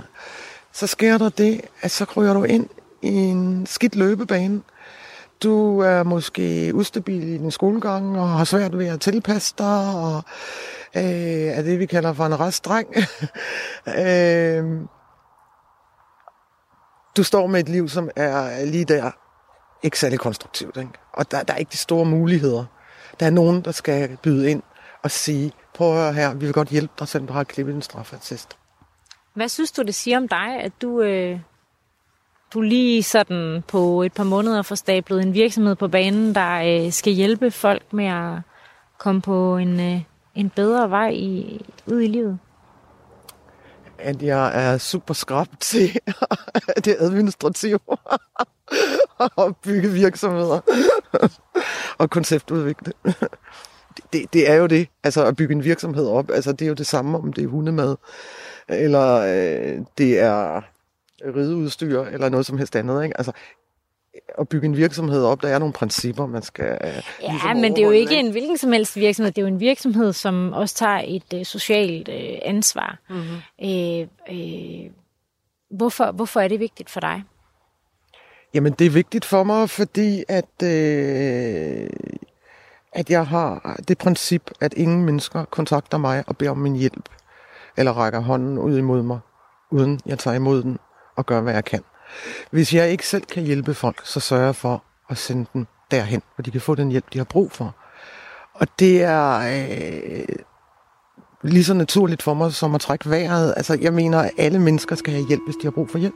[0.73, 2.69] så sker der det, at så kryger du ind
[3.03, 4.61] i en skidt løbebane.
[5.43, 10.23] Du er måske ustabil i din skolegang og har svært ved at tilpasse dig, og
[10.97, 11.03] øh,
[11.59, 12.89] er det, vi kalder for en restdreng.
[13.99, 14.81] øh,
[17.17, 19.11] du står med et liv, som er lige der
[19.83, 20.77] ikke særlig konstruktivt.
[20.77, 20.91] Ikke?
[21.13, 22.65] Og der, der er ikke de store muligheder.
[23.21, 24.63] Der er nogen, der skal byde ind
[25.03, 27.75] og sige, prøv at høre her, vi vil godt hjælpe dig, selvom du har klippet
[27.75, 28.57] en straffatest.
[29.35, 31.41] Hvad synes du, det siger om dig, at du, øh,
[32.55, 36.93] du lige sådan på et par måneder får stablet en virksomhed på banen, der øh,
[36.93, 38.41] skal hjælpe folk med at
[38.99, 40.01] komme på en, øh,
[40.35, 42.39] en bedre vej i, ud i livet?
[43.99, 45.99] At jeg er super skrab til
[46.85, 47.79] det administrative
[49.37, 50.61] og bygge virksomheder
[51.99, 52.93] og konceptudvikle.
[54.13, 56.75] Det, det er jo det, altså at bygge en virksomhed op, altså det er jo
[56.75, 57.97] det samme, om det er hundemad,
[58.69, 60.61] eller øh, det er
[61.23, 63.05] rideudstyr, eller noget som helst andet.
[63.05, 63.19] Ikke?
[63.19, 63.33] Altså,
[64.39, 67.73] at bygge en virksomhed op, der er nogle principper, man skal øh, Ja, ligesom men
[67.73, 69.33] det er jo ikke en hvilken som helst virksomhed.
[69.33, 72.99] Det er jo en virksomhed, som også tager et øh, socialt øh, ansvar.
[73.11, 73.69] Mm-hmm.
[73.71, 74.91] Øh, øh,
[75.71, 77.25] hvorfor, hvorfor er det vigtigt for dig?
[78.55, 81.91] Jamen, det er vigtigt for mig, fordi at, øh,
[82.93, 87.09] at jeg har det princip, at ingen mennesker kontakter mig og beder om min hjælp,
[87.77, 89.19] eller rækker hånden ud imod mig,
[89.71, 90.79] uden jeg tager imod den
[91.17, 91.81] og gør, hvad jeg kan.
[92.51, 96.23] Hvis jeg ikke selv kan hjælpe folk, så sørger jeg for at sende dem derhen,
[96.35, 97.75] hvor de kan få den hjælp, de har brug for.
[98.55, 100.37] Og det er øh,
[101.43, 103.55] lige så naturligt for mig som at trække vejret.
[103.57, 106.15] Altså, jeg mener, at alle mennesker skal have hjælp, hvis de har brug for hjælp.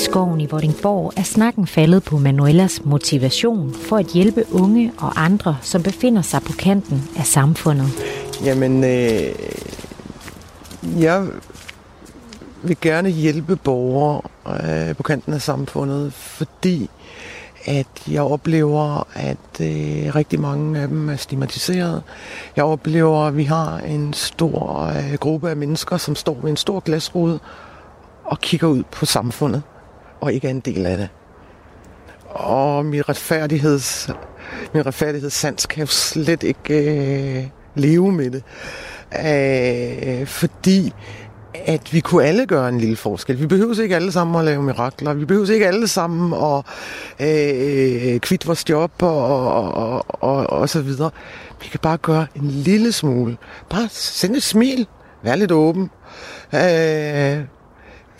[0.00, 5.56] Skoven i Vordingborg er snakken faldet på Manuelas motivation for at hjælpe unge og andre,
[5.62, 7.86] som befinder sig på kanten af samfundet.
[8.44, 9.32] Jamen, øh,
[11.00, 11.26] jeg
[12.62, 16.90] vil gerne hjælpe borgere øh, på kanten af samfundet, fordi
[17.64, 22.02] at jeg oplever, at øh, rigtig mange af dem er stigmatiseret.
[22.56, 26.56] Jeg oplever, at vi har en stor øh, gruppe af mennesker, som står ved en
[26.56, 27.38] stor glasrude
[28.24, 29.62] og kigger ud på samfundet,
[30.20, 31.08] og ikke er en del af det.
[32.28, 34.10] Og min, retfærdigheds,
[34.74, 38.42] min retfærdighedssans kan jo slet ikke øh, leve med det.
[40.20, 40.92] Øh, fordi
[41.54, 43.40] at vi kunne alle gøre en lille forskel.
[43.40, 45.14] Vi behøver ikke alle sammen at lave mirakler.
[45.14, 46.64] Vi behøver ikke alle sammen at
[47.20, 51.10] øh, kvitte vores job og, og, og, og, og så videre.
[51.62, 53.36] Vi kan bare gøre en lille smule.
[53.70, 54.86] Bare sende et smil.
[55.22, 55.90] Vær lidt åben.
[56.54, 57.44] Øh,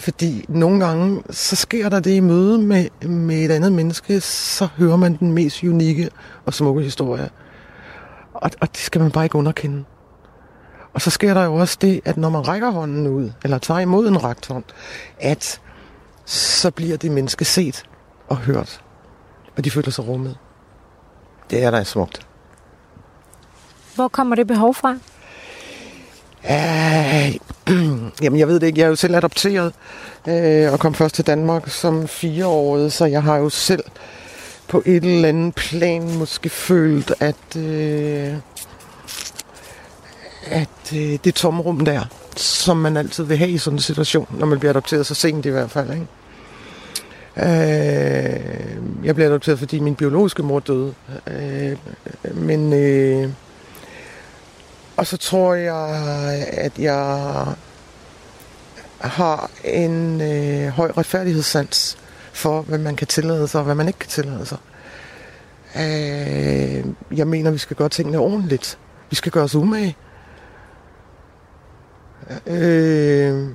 [0.00, 4.68] fordi nogle gange, så sker der det i møde med, med et andet menneske, så
[4.76, 6.10] hører man den mest unikke
[6.46, 7.30] og smukke historie.
[8.34, 9.84] Og, og det skal man bare ikke underkende.
[10.92, 13.80] Og så sker der jo også det, at når man rækker hånden ud, eller tager
[13.80, 14.64] imod en rakt hånd,
[15.18, 15.60] at
[16.24, 17.84] så bliver det menneske set
[18.28, 18.84] og hørt.
[19.56, 20.36] Og de føler sig rummet.
[21.50, 22.26] Det er da smukt.
[23.94, 24.96] Hvor kommer det behov fra?
[26.44, 27.35] Uh,
[28.22, 28.79] jamen, jeg ved det ikke.
[28.81, 29.72] Jeg er jo selv adopteret
[30.29, 33.85] øh, og kom først til Danmark som fireårig, så jeg har jo selv
[34.68, 38.35] på et eller andet plan måske følt, at, øh,
[40.46, 42.05] at øh, det tomrum der,
[42.37, 45.46] som man altid vil have i sådan en situation, når man bliver adopteret så sent
[45.46, 46.07] i hvert fald, ikke?
[47.37, 50.94] Uh, jeg blev adopteret, fordi min biologiske mor døde.
[51.26, 52.72] Uh, men...
[52.72, 53.29] Øh,
[55.00, 55.88] og så tror jeg,
[56.52, 57.46] at jeg
[59.00, 61.98] har en øh, høj retfærdighedssans
[62.32, 64.58] for, hvad man kan tillade sig og hvad man ikke kan tillade sig.
[65.76, 66.84] Øh,
[67.18, 68.78] jeg mener, vi skal gøre tingene ordentligt.
[69.10, 69.96] Vi skal gøre os umage.
[72.46, 73.48] Øh,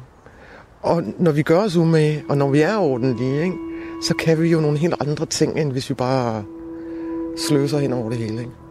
[0.82, 3.58] og når vi gør os umage, og når vi er ordentlige, ikke,
[4.08, 6.44] så kan vi jo nogle helt andre ting, end hvis vi bare
[7.48, 8.40] sløser hen over det hele.
[8.40, 8.65] Ikke?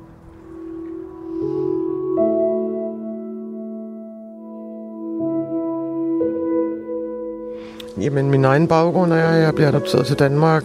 [8.01, 10.65] Jamen, min egen baggrund er, at jeg blev adopteret til Danmark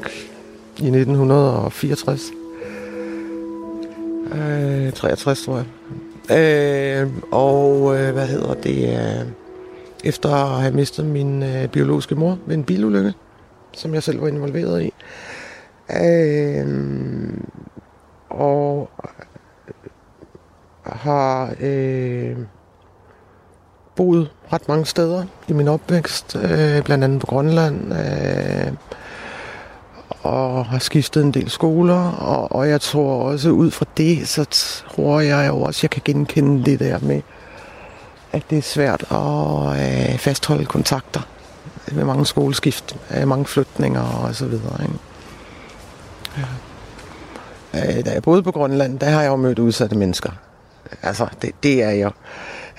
[0.77, 2.31] i 1964.
[4.31, 5.65] Øh, 63, tror jeg.
[6.31, 8.89] Øh, og øh, hvad hedder det?
[8.89, 9.27] Øh,
[10.03, 13.13] efter at have mistet min øh, biologiske mor ved en bilulykke,
[13.73, 14.93] som jeg selv var involveret i.
[16.03, 16.67] Øh,
[18.29, 18.89] og
[20.83, 22.37] har øh,
[23.99, 28.73] boet ret mange steder i min opvækst, øh, blandt andet på Grønland, øh,
[30.23, 34.43] og har skiftet en del skoler, og, og jeg tror også ud fra det, så
[34.95, 37.21] tror jeg jo også, jeg kan genkende det der med,
[38.31, 41.21] at det er svært at øh, fastholde kontakter
[41.91, 44.77] med mange skoleskift, øh, mange flytninger og så videre.
[44.81, 44.99] Ikke?
[47.73, 47.97] Ja.
[47.97, 50.31] Øh, da jeg boede på Grønland, der har jeg jo mødt udsatte mennesker.
[51.01, 52.11] Altså, det, det er jeg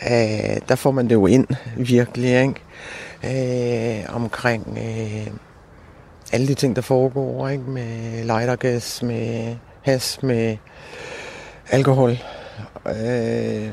[0.06, 2.54] øh, der får man det jo ind virkelig, ikke?
[3.24, 5.26] Øh, omkring øh,
[6.32, 7.64] alle de ting, der foregår, ikke?
[7.64, 10.56] Med lightergas, med has, med
[11.70, 12.18] alkohol.
[12.86, 13.68] Øh,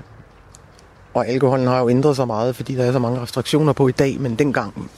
[1.14, 3.92] og alkoholen har jo ændret sig meget, fordi der er så mange restriktioner på i
[3.92, 4.90] dag, men dengang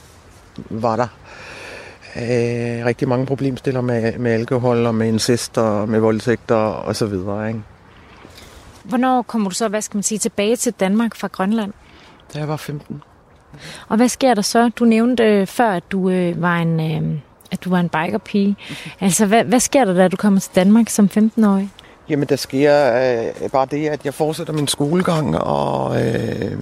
[0.70, 1.08] var der
[2.16, 7.06] øh, rigtig mange problemstiller med, med alkohol og med incest og med voldtægter og så
[7.06, 7.60] videre, ikke?
[8.84, 11.72] Hvornår kommer du så, hvad skal man sige, tilbage til Danmark fra Grønland?
[12.34, 13.02] Da jeg var 15.
[13.88, 14.68] Og hvad sker der så?
[14.68, 17.18] Du nævnte øh, før, at du øh, var en, øh,
[17.52, 18.48] at du var en bikerpige.
[18.48, 18.92] Mm-hmm.
[19.00, 21.70] Altså, hvad, hvad sker der, da du kommer til Danmark som 15-årig?
[22.08, 22.94] Jamen, der sker
[23.42, 26.58] øh, bare det, at jeg fortsætter min skolegang, og, øh,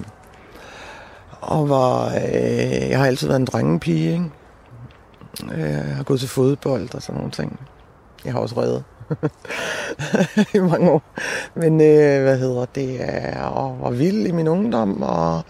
[1.41, 4.31] og var, øh, jeg har altid været en drengepige, ikke?
[5.59, 7.61] Jeg har gået til fodbold og sådan nogle ting.
[8.25, 8.85] Jeg har også reddet.
[10.55, 11.03] i mange år.
[11.55, 12.99] Men øh, hvad hedder det?
[12.99, 13.51] Jeg
[13.83, 15.43] var vild i min ungdom, og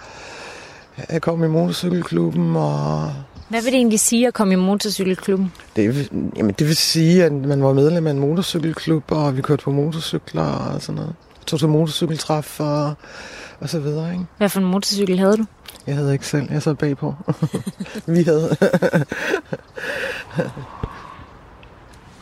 [1.10, 2.56] jeg kom i motorcykelklubben.
[2.56, 3.12] Og
[3.48, 5.52] hvad vil det egentlig sige at komme i motorcykelklubben?
[5.76, 9.64] Det, jamen, det vil sige, at man var medlem af en motorcykelklub, og vi kørte
[9.64, 11.14] på motorcykler og sådan noget.
[11.46, 12.94] Tog til motorcykeltræf og,
[13.60, 14.12] og så videre.
[14.12, 14.24] Ikke?
[14.38, 15.44] Hvad for en motorcykel havde du?
[15.86, 16.52] Jeg havde ikke selv.
[16.52, 17.14] Jeg sad bagpå.
[18.06, 18.56] vi havde.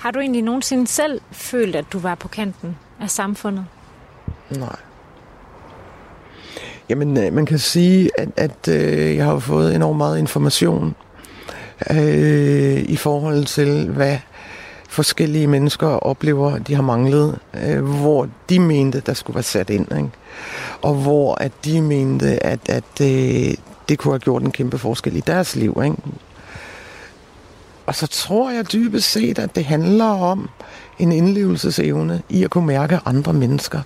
[0.06, 3.66] Har du egentlig nogensinde selv følt, at du var på kanten af samfundet?
[4.50, 4.76] Nej.
[6.88, 10.94] Jamen, øh, man kan sige, at, at øh, jeg har fået enormt meget information
[11.90, 14.18] øh, i forhold til, hvad
[14.88, 19.96] forskellige mennesker oplever, de har manglet, øh, hvor de mente, der skulle være sat ind.
[19.96, 20.10] Ikke?
[20.82, 23.54] Og hvor at de mente, at, at øh,
[23.88, 25.80] det kunne have gjort en kæmpe forskel i deres liv.
[25.84, 25.96] Ikke?
[27.86, 30.50] Og så tror jeg dybest set, at det handler om
[30.98, 33.80] en indlevelsesevne i at kunne mærke andre mennesker.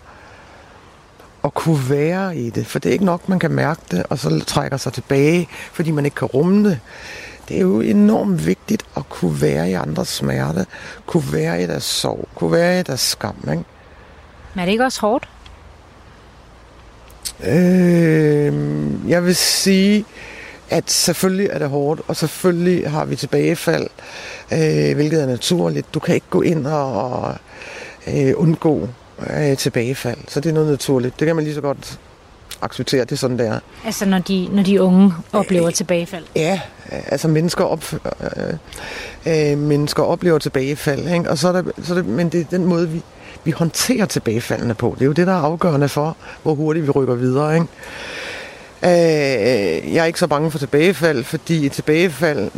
[1.42, 2.66] Og kunne være i det.
[2.66, 5.90] For det er ikke nok, man kan mærke det, og så trækker sig tilbage, fordi
[5.90, 6.80] man ikke kan rumme det.
[7.48, 10.66] Det er jo enormt vigtigt at kunne være i andres smerte,
[11.06, 13.36] kunne være i deres sorg, kunne være i deres skam.
[13.50, 13.64] Ikke?
[14.54, 15.28] Men er det ikke også hårdt?
[17.44, 18.54] Øh,
[19.10, 20.04] jeg vil sige,
[20.70, 23.86] at selvfølgelig er det hårdt, og selvfølgelig har vi tilbagefald,
[24.52, 25.94] øh, hvilket er naturligt.
[25.94, 27.34] Du kan ikke gå ind og
[28.06, 28.88] øh, undgå
[29.30, 31.20] øh, tilbagefald, så det er noget naturligt.
[31.20, 31.98] Det kan man lige så godt
[32.62, 33.58] acceptere, det er sådan, det er.
[33.84, 36.24] Altså når de, når de unge oplever tilbagefald?
[36.36, 37.94] Ja, altså mennesker, op,
[39.26, 41.30] øh, øh, mennesker oplever tilbagefald, ikke?
[41.30, 43.02] Og så er der, så er det, men det er den måde, vi,
[43.44, 44.94] vi håndterer tilbagefaldene på.
[44.94, 47.54] Det er jo det, der er afgørende for, hvor hurtigt vi rykker videre.
[47.54, 47.66] Ikke?
[48.82, 52.50] Øh, øh, jeg er ikke så bange for tilbagefald, fordi et tilbagefald,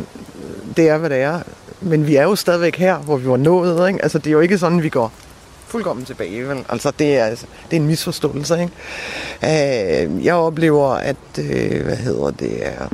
[0.77, 1.39] det er, hvad det er.
[1.81, 3.87] Men vi er jo stadigvæk her, hvor vi var nået.
[3.87, 4.03] Ikke?
[4.03, 5.11] Altså, det er jo ikke sådan, vi går
[5.67, 6.47] fuldkommen tilbage.
[6.47, 6.65] Vel?
[6.69, 8.61] Altså, det er, det er en misforståelse.
[8.61, 10.05] Ikke?
[10.13, 12.87] Øh, jeg oplever, at, øh, hvad hedder det, er,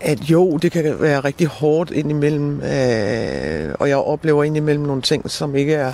[0.00, 5.30] at jo, det kan være rigtig hårdt indimellem, øh, og jeg oplever indimellem nogle ting,
[5.30, 5.92] som ikke er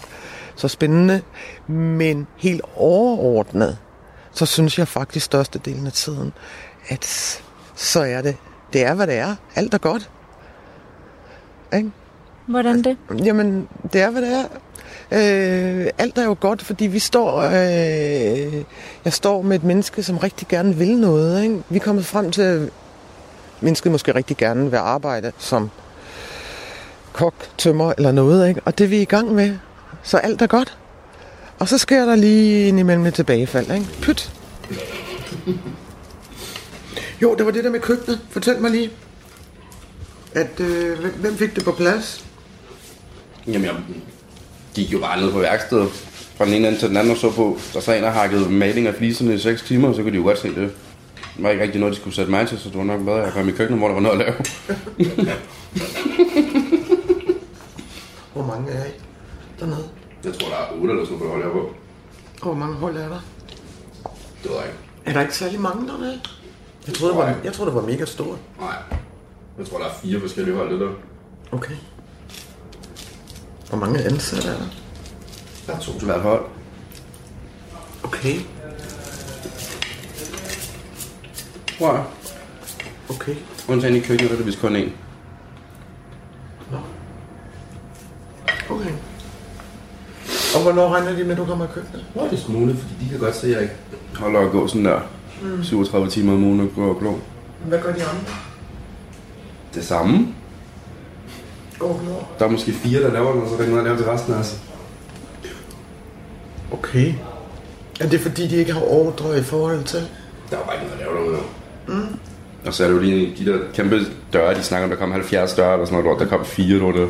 [0.56, 1.22] så spændende,
[1.66, 3.78] men helt overordnet,
[4.32, 6.32] så synes jeg faktisk størstedelen af tiden,
[6.88, 7.04] at
[7.74, 8.36] så er det,
[8.72, 9.34] det er hvad det er.
[9.54, 10.10] Alt er godt.
[11.74, 11.90] Ikke?
[12.46, 12.96] Hvordan det?
[13.24, 14.44] Jamen, det er, hvad det er.
[15.12, 18.64] Øh, alt er jo godt, fordi vi står, øh,
[19.04, 21.42] jeg står med et menneske, som rigtig gerne vil noget.
[21.42, 21.62] Ikke?
[21.68, 22.68] Vi er kommet frem til, at
[23.60, 25.70] mennesket måske rigtig gerne vil arbejde som
[27.12, 28.48] kok, tømmer eller noget.
[28.48, 28.60] Ikke?
[28.64, 29.56] Og det er vi i gang med.
[30.02, 30.78] Så alt er godt.
[31.58, 33.70] Og så sker der lige indimellem et tilbagefald.
[33.70, 33.86] Ikke?
[34.02, 34.32] Pyt.
[37.22, 38.20] Jo, det var det der med køkkenet.
[38.30, 38.90] Fortæl mig lige,
[40.34, 42.24] at øh, hvem- fik det på plads?
[43.46, 43.74] Jamen, jeg
[44.74, 45.88] gik jo bare ned på værkstedet
[46.36, 48.50] fra den ene ende til den anden og så på, der sad en og hakkede
[48.50, 50.56] maling af fliserne i 6 timer, og så kunne de jo godt se det.
[51.36, 53.18] Det var ikke rigtig noget, de skulle sætte mig til, så det var nok bedre,
[53.18, 54.34] at jeg kom i køkkenet, hvor der var noget at lave.
[58.32, 58.88] Hvor mange er I
[59.60, 59.88] dernede?
[60.24, 61.74] Jeg tror, der er 8 eller sådan noget, der holder på.
[62.42, 63.20] Og hvor mange hold er der?
[64.42, 64.78] Det ved jeg ikke.
[65.04, 66.20] Er der ikke særlig mange dernede?
[66.86, 68.38] Jeg troede, det var, jeg troede, det var mega stort.
[68.60, 68.76] Nej.
[69.58, 70.90] Jeg tror, der er fire forskellige hold, det der.
[71.52, 71.74] Okay.
[73.68, 74.66] Hvor mange ansatte er der?
[75.66, 76.44] Der er to til hvert hold.
[78.02, 78.40] Okay.
[81.78, 82.04] Tror jeg.
[83.10, 83.36] Okay.
[83.68, 84.90] Undtagen i køkkenet, der er det vist kun én.
[88.70, 88.92] Okay.
[90.54, 92.04] Og hvornår regner de med, at du kommer i køkkenet?
[92.14, 93.74] Hurtigst muligt, fordi de kan godt se, at jeg ikke
[94.14, 95.00] holder at gå sådan der
[95.62, 97.20] 37 timer om ugen og gå og klog.
[97.64, 98.32] Hvad gør de andre?
[99.74, 100.34] Det samme.
[101.78, 102.28] Går og glor.
[102.38, 104.06] Der er måske fire, der laver den, og så er der noget at lave til
[104.06, 104.60] resten af os.
[106.72, 107.14] Okay.
[108.00, 110.08] Er det fordi, de ikke har ordre i forhold til?
[110.50, 111.42] Der er bare ikke noget at lave derude.
[111.88, 112.18] Mm.
[112.66, 114.00] Og så er det jo lige de der kæmpe
[114.32, 116.82] døre, de snakker om, der kom 70 døre eller sådan noget, der kom fire, det
[116.82, 117.08] var det.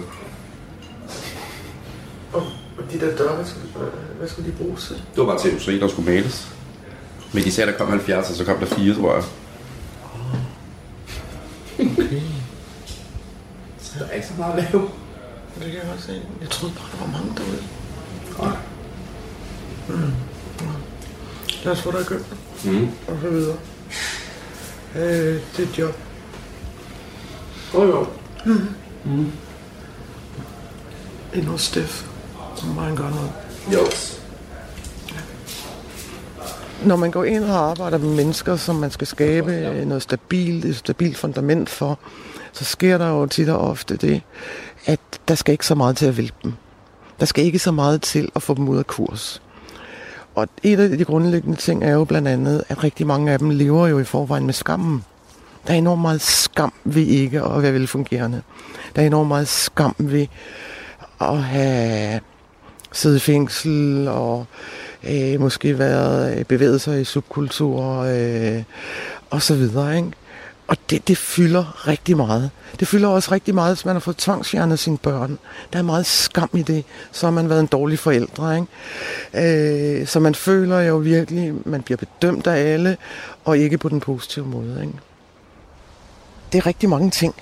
[2.33, 2.43] Og,
[2.79, 3.61] og de der døre, hvad skal,
[4.19, 4.97] hvad skal de bruges til?
[4.97, 6.49] Det var bare til se, der skulle males.
[7.33, 9.25] Men de sagde, der kom 70, og så kom der fire, tror jeg.
[11.79, 12.21] Okay.
[13.79, 14.89] Så der er ikke så meget at lave.
[15.55, 16.23] Det kan jeg godt se.
[16.41, 17.63] Jeg troede bare, der var mange derude.
[18.39, 18.57] Nej.
[21.65, 22.39] Lad os få dig i køkkenet.
[22.65, 22.89] Mm.
[23.09, 23.57] Og så videre.
[24.97, 25.95] Øh, det er et job.
[27.75, 28.07] Oh, jo.
[31.35, 32.12] Ind hos Steff.
[32.57, 33.33] Som bare han gør noget.
[33.73, 33.81] Jo.
[36.87, 40.77] Når man går ind og arbejder med mennesker, som man skal skabe noget stabilt, et
[40.77, 41.99] stabilt fundament for,
[42.53, 44.23] så sker der jo tit og ofte det,
[44.87, 46.53] at der skal ikke så meget til at vælte dem.
[47.21, 49.43] Der skal ikke så meget til at få dem ud af kurs.
[50.35, 53.51] Og et af de grundlæggende ting er jo blandt andet, at rigtig mange af dem
[53.51, 55.05] lever jo i forvejen med skammen.
[55.67, 58.43] Der er enormt meget skam ved ikke at være velfungerende.
[58.97, 60.27] Der er enormt meget skam ved
[61.21, 62.21] at have
[62.93, 64.47] siddet i fængsel og
[65.05, 67.99] øh, måske været øh, bevæget sig i subkulturer
[68.57, 68.63] øh,
[69.31, 69.97] og så videre.
[69.97, 70.11] Ikke?
[70.67, 72.51] Og det, det fylder rigtig meget.
[72.81, 75.39] Det fylder også rigtig meget, hvis man har fået tvangsfjernet sine børn.
[75.73, 76.85] Der er meget skam i det.
[77.13, 78.57] Så har man været en dårlig forældre.
[78.57, 80.01] Ikke?
[80.01, 82.97] Øh, så man føler jo virkelig, man bliver bedømt af alle,
[83.45, 84.79] og ikke på den positive måde.
[84.81, 84.95] Ikke?
[86.53, 87.35] Det er rigtig mange ting.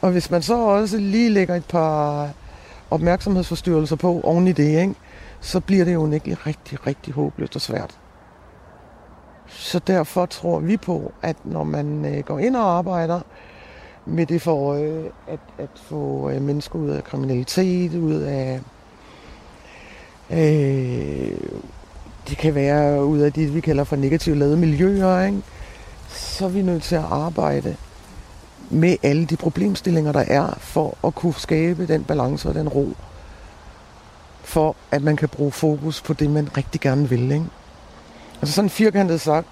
[0.00, 2.30] Og hvis man så også lige lægger et par
[2.92, 4.94] opmærksomhedsforstyrrelser på oven i det, ikke?
[5.40, 7.98] så bliver det jo ikke rigtig, rigtig håbløst og svært.
[9.46, 13.20] Så derfor tror vi på, at når man øh, går ind og arbejder
[14.06, 18.60] med det for øje, at, at få øh, mennesker ud af kriminalitet, ud af...
[20.30, 21.38] Øh,
[22.28, 25.42] det kan være ud af det, vi kalder for negativt lavede miljøer, ikke?
[26.08, 27.76] så er vi nødt til at arbejde
[28.70, 32.88] med alle de problemstillinger, der er, for at kunne skabe den balance og den ro,
[34.44, 37.32] for at man kan bruge fokus på det, man rigtig gerne vil.
[37.32, 37.46] Ikke?
[38.40, 39.46] Altså sådan firkantet sagt,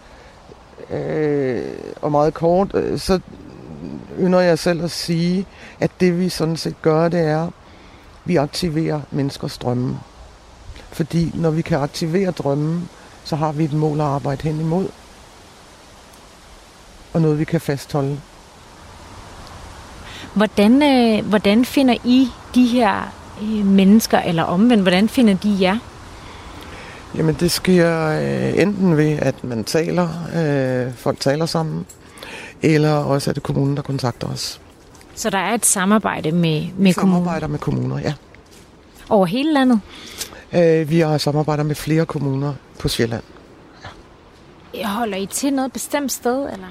[0.90, 1.68] øh,
[2.02, 3.20] og meget kort, øh, så
[4.18, 5.46] ynder jeg selv at sige,
[5.80, 7.52] at det vi sådan set gør, det er, at
[8.24, 9.98] vi aktiverer menneskers drømme.
[10.92, 12.88] Fordi når vi kan aktivere drømmen,
[13.24, 14.88] så har vi et mål at arbejde hen imod.
[17.12, 18.20] Og noget, vi kan fastholde.
[20.34, 23.12] Hvordan, øh, hvordan finder I de her
[23.42, 25.78] øh, mennesker, eller omvendt, hvordan finder de jer?
[27.16, 31.86] Jamen det sker øh, enten ved, at man taler, øh, folk taler sammen,
[32.62, 34.60] eller også er det kommunen, der kontakter os.
[35.14, 38.14] Så der er et samarbejde med, med kommunen Samarbejder med kommuner, ja.
[39.08, 39.80] over hele landet?
[40.52, 43.22] Øh, vi har samarbejder med flere kommuner på Sjælland.
[44.84, 46.66] Holder I til noget bestemt sted, eller?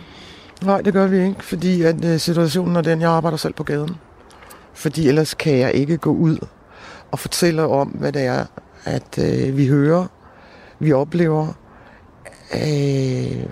[0.65, 3.63] Nej, det gør vi ikke, fordi at, øh, situationen er den, jeg arbejder selv på
[3.63, 3.97] gaden.
[4.73, 6.37] Fordi ellers kan jeg ikke gå ud
[7.11, 8.45] og fortælle om, hvad det er,
[8.85, 10.05] at øh, vi hører,
[10.79, 11.47] vi oplever.
[12.53, 13.45] Øh,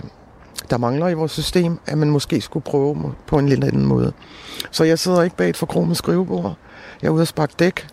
[0.69, 4.13] der mangler i vores system, at man måske skulle prøve på en lidt anden måde.
[4.71, 6.55] Så jeg sidder ikke bag et forkromet skrivebord.
[7.01, 7.87] Jeg er ude og sparke dæk.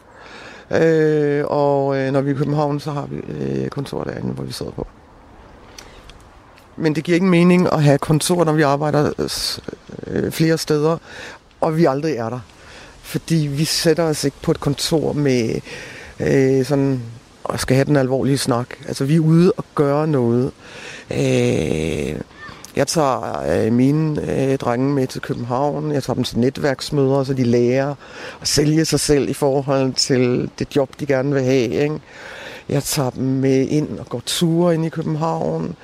[0.70, 4.44] Øh, og øh, når vi er i København, så har vi øh, kontor derinde, hvor
[4.44, 4.86] vi sidder på.
[6.76, 9.28] Men det giver ikke mening at have kontor, når vi arbejder øh,
[10.06, 10.98] øh, flere steder,
[11.60, 12.40] og vi aldrig er der.
[13.02, 15.60] Fordi vi sætter os ikke på et kontor med
[16.20, 17.00] øh, sådan
[17.44, 18.68] og skal have den alvorlige snak.
[18.88, 20.50] Altså vi er ude og gøre noget.
[21.10, 22.20] Øh,
[22.76, 25.92] jeg tager øh, mine øh, drenge med til København.
[25.92, 27.94] Jeg tager dem til netværksmøder, så de lærer
[28.40, 31.68] at sælge sig selv i forhold til det job, de gerne vil have.
[31.68, 32.00] Ikke?
[32.68, 35.74] Jeg tager dem med ind og går ture ind i København øh,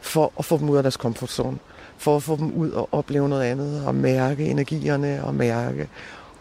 [0.00, 1.58] for at få dem ud af deres komfortzone.
[1.98, 5.88] For at få dem ud og opleve noget andet, og mærke energierne, og mærke,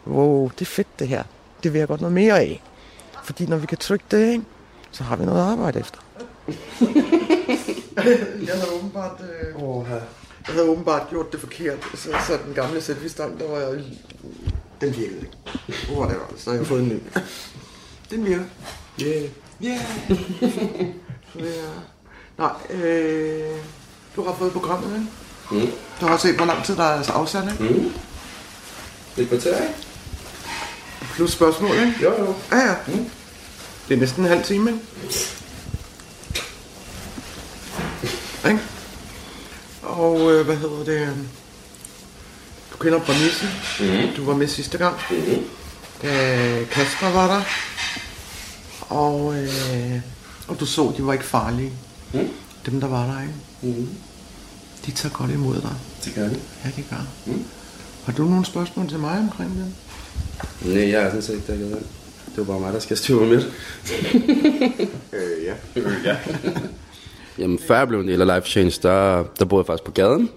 [0.08, 1.24] wow, det er fedt det her.
[1.64, 2.64] Det vil jeg godt noget mere af.
[3.24, 4.44] Fordi når vi kan trykke det, ikke,
[4.92, 6.00] så har vi noget at arbejde efter.
[8.48, 9.86] jeg havde åbenbart, øh, Åh,
[10.48, 13.70] jeg havde åbenbart gjort det forkert, så, så den gamle selfie-stang, der var jeg,
[14.82, 15.38] den virkede ikke.
[15.88, 17.00] Hvor var det var, så har jeg fået en ny.
[18.12, 18.44] Den virker.
[19.02, 19.30] yeah.
[19.64, 19.80] Yeah.
[21.36, 21.93] ja.
[22.38, 23.56] Nej, øh,
[24.16, 24.94] du har fået programmet,
[25.52, 25.66] ikke?
[25.66, 25.72] Mm.
[26.02, 27.74] Du har set, hvor lang tid der er afsat, ikke?
[27.74, 27.94] Mm.
[29.16, 29.74] Det kvarter, ikke?
[31.02, 31.94] Plus spørgsmål, ikke?
[32.04, 32.36] Jo, jo.
[32.52, 32.76] Ja, ja.
[32.88, 33.10] Mm.
[33.88, 34.82] Det er næsten en halv time, ikke?
[38.48, 38.60] Ikke?
[39.82, 41.16] Og øh, hvad hedder det?
[42.74, 43.50] Du kender præmissen.
[43.80, 44.16] Mm.
[44.16, 44.96] Du var med sidste gang.
[45.10, 45.46] Mm.
[46.02, 47.42] Da Kasper var der.
[48.90, 50.00] Og, øh,
[50.48, 51.72] og du så, de var ikke farlige.
[52.14, 52.30] Mm.
[52.66, 53.78] Dem, der var der, ikke?
[53.80, 53.88] Mm.
[54.86, 55.76] De tager godt imod dig.
[56.06, 56.40] Det gør det.
[56.66, 57.08] Ja, det gør.
[57.26, 57.44] Mm.
[58.06, 59.74] Har du nogle spørgsmål til mig omkring det?
[60.74, 61.86] Nej, jeg er sådan set ikke dækket ind.
[62.36, 63.48] Det var bare mig, der skal styre midt.
[65.14, 65.82] Øh, ja.
[66.06, 66.18] ja.
[67.40, 69.92] Jamen, før jeg blev en del af Life Change, der, der boede jeg faktisk på
[69.92, 70.30] gaden.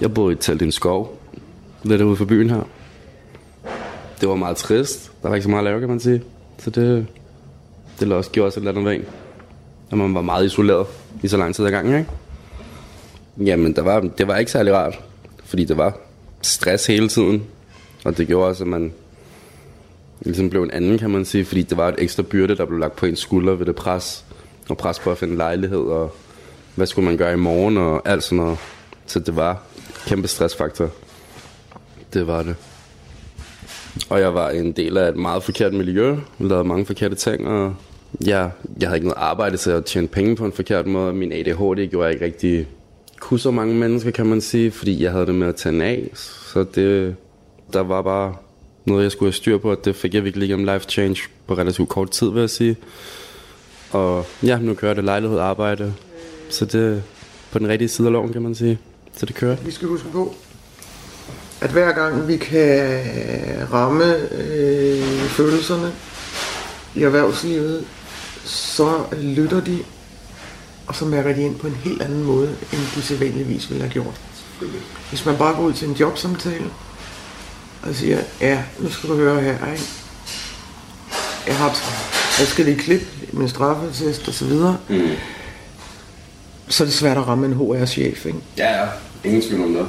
[0.00, 1.18] Jeg boede i et telt i en skov,
[1.82, 2.62] lidt ude for byen her.
[4.20, 5.12] Det var meget trist.
[5.22, 6.22] Der var ikke så meget at lave, kan man sige.
[6.58, 7.06] Så det,
[8.00, 9.19] det lå også gjorde også et eller andet ved
[9.90, 10.86] når man var meget isoleret
[11.22, 12.10] i så lang tid ad gangen, ikke?
[13.50, 15.00] Jamen, der var, det var ikke særlig rart.
[15.44, 15.98] Fordi det var
[16.42, 17.42] stress hele tiden.
[18.04, 18.92] Og det gjorde også, at man
[20.20, 21.44] ligesom blev en anden, kan man sige.
[21.44, 24.24] Fordi det var et ekstra byrde, der blev lagt på ens skulder ved det pres.
[24.68, 26.14] Og pres på at finde lejlighed, og
[26.74, 28.58] hvad skulle man gøre i morgen, og alt sådan noget.
[29.06, 29.62] Så det var
[30.06, 30.90] kæmpe stressfaktor.
[32.12, 32.56] Det var det.
[34.08, 36.16] Og jeg var en del af et meget forkert miljø.
[36.38, 37.74] Lavede mange forkerte ting, og
[38.26, 38.48] ja,
[38.80, 41.12] jeg havde ikke noget arbejde til at tjene penge på en forkert måde.
[41.12, 42.66] Min ADHD gjorde jeg ikke rigtig
[43.20, 46.10] kunne så mange mennesker, kan man sige, fordi jeg havde det med at tage af.
[46.14, 47.16] Så det,
[47.72, 48.34] der var bare
[48.84, 51.54] noget, jeg skulle have styr på, og det fik jeg virkelig igennem life change på
[51.54, 52.76] relativt kort tid, vil jeg sige.
[53.90, 55.94] Og ja, nu kører det lejlighed arbejde,
[56.48, 57.02] så det
[57.50, 58.78] på den rigtige side af loven, kan man sige.
[59.16, 59.56] Så det kører.
[59.56, 60.34] Vi skal huske på,
[61.60, 63.02] at hver gang vi kan
[63.72, 65.92] ramme øh, følelserne
[66.94, 67.84] i erhvervslivet,
[68.44, 69.78] så lytter de,
[70.86, 73.92] og så mærker de ind på en helt anden måde, end de sædvanligvis ville have
[73.92, 74.20] gjort.
[75.08, 76.66] Hvis man bare går ud til en jobsamtale,
[77.82, 79.84] og siger, ja, nu skal du høre her, ikke?
[81.46, 81.70] Jeg har
[82.30, 85.08] forskellige klip, min straffetest og så videre, Mm.
[86.68, 88.38] så er det svært at ramme en HR-chef, ikke?
[88.58, 88.88] Ja, ja.
[89.24, 89.86] Ingen tvivl om det.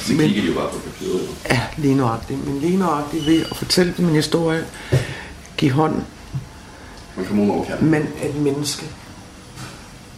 [0.00, 1.28] Så kigger de jo bare på papiret.
[1.50, 2.46] Ja, lige nøjagtigt.
[2.46, 4.64] Men lige nøjagtigt ved at fortælle dem en historie,
[5.56, 6.02] give hånd,
[7.16, 7.90] Man kommer ud over kanten.
[7.90, 8.86] men et menneske.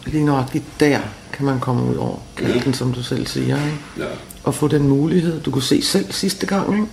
[0.05, 0.99] Lige nøjagtigt der
[1.33, 3.55] kan man komme ud over kanten, som du selv siger.
[3.65, 3.77] Ikke?
[3.97, 4.05] Ja.
[4.43, 5.41] Og få den mulighed.
[5.41, 6.87] Du kunne se selv sidste gang, ikke?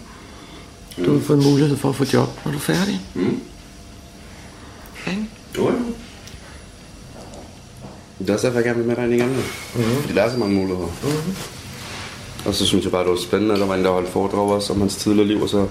[1.07, 3.01] Du har fået mulighed for at få job, når du er færdig.
[3.15, 3.41] Mm.
[5.07, 5.27] Ikke?
[5.57, 5.79] Jo, jo.
[8.19, 9.29] Det er også derfor, jeg gerne vil med dig ind igen.
[9.29, 10.01] Mm-hmm.
[10.01, 10.89] Fordi der er så mange muligheder.
[11.03, 11.35] Mm-hmm.
[12.45, 14.51] Og så synes jeg bare, det var spændende, at der var en, der holdt foredrag
[14.51, 15.67] også om hans tidligere liv, og så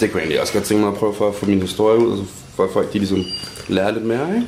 [0.00, 1.98] det kunne jeg egentlig også godt tænke mig at prøve for at få min historie
[1.98, 2.24] ud, og så
[2.60, 3.24] for at folk de ligesom
[3.68, 4.46] lærer lidt mere, ikke?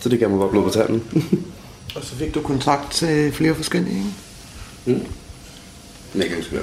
[0.00, 1.02] Så det gav mig bare blod på tanden.
[1.96, 3.96] Og så fik du kontakt til flere forskellige,
[4.86, 5.00] ikke?
[5.00, 5.06] mm.
[6.36, 6.62] Huske, hvad.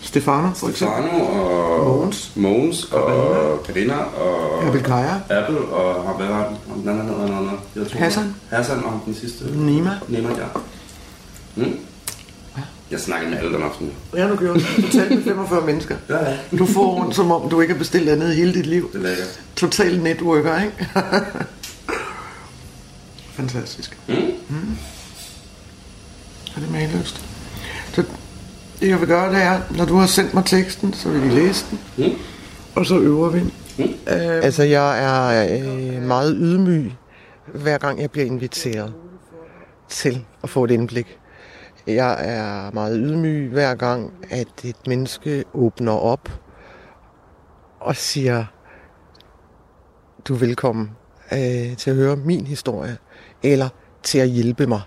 [0.00, 1.02] Stefano, for eksempel.
[1.02, 2.32] Stefano og Mogens.
[2.36, 5.14] Mogens og Karina og Abel Kaja.
[5.30, 6.56] Apple og ham, hvad var den?
[6.68, 7.50] Ham den anden.
[7.76, 8.34] Jeg tror, Hassan.
[8.50, 9.44] Hassan og den sidste.
[9.56, 9.90] Nima.
[10.08, 10.46] Nima, ja.
[11.56, 11.78] Mm.
[12.90, 13.92] Jeg snakkede med alle den aften.
[14.14, 14.66] Ja, du gjorde det.
[14.76, 15.96] Du talte med 45 mennesker.
[16.08, 16.36] Ja, ja.
[16.58, 18.90] Du får rundt, som om du ikke har bestilt andet i hele dit liv.
[18.92, 19.40] Det er lækkert.
[19.56, 20.88] Total networker, ikke?
[23.36, 23.98] Fantastisk.
[24.08, 24.76] Mm.
[26.56, 27.22] Er det mageløst?
[27.92, 28.04] Så
[28.80, 31.28] det jeg vil gøre, det er, når du har sendt mig teksten, så vil vi
[31.28, 31.78] læse den.
[31.96, 32.18] Mm.
[32.74, 33.40] Og så øver vi.
[33.40, 33.84] Mm.
[33.84, 36.92] Øh, altså, jeg er øh, meget ydmyg,
[37.54, 38.92] hver gang jeg bliver inviteret
[39.88, 41.18] til at få et indblik.
[41.86, 46.28] Jeg er meget ydmyg, hver gang, at et menneske åbner op
[47.80, 48.44] og siger,
[50.28, 50.90] du er velkommen
[51.32, 52.96] øh, til at høre min historie,
[53.42, 53.68] eller
[54.02, 54.80] til at hjælpe mig.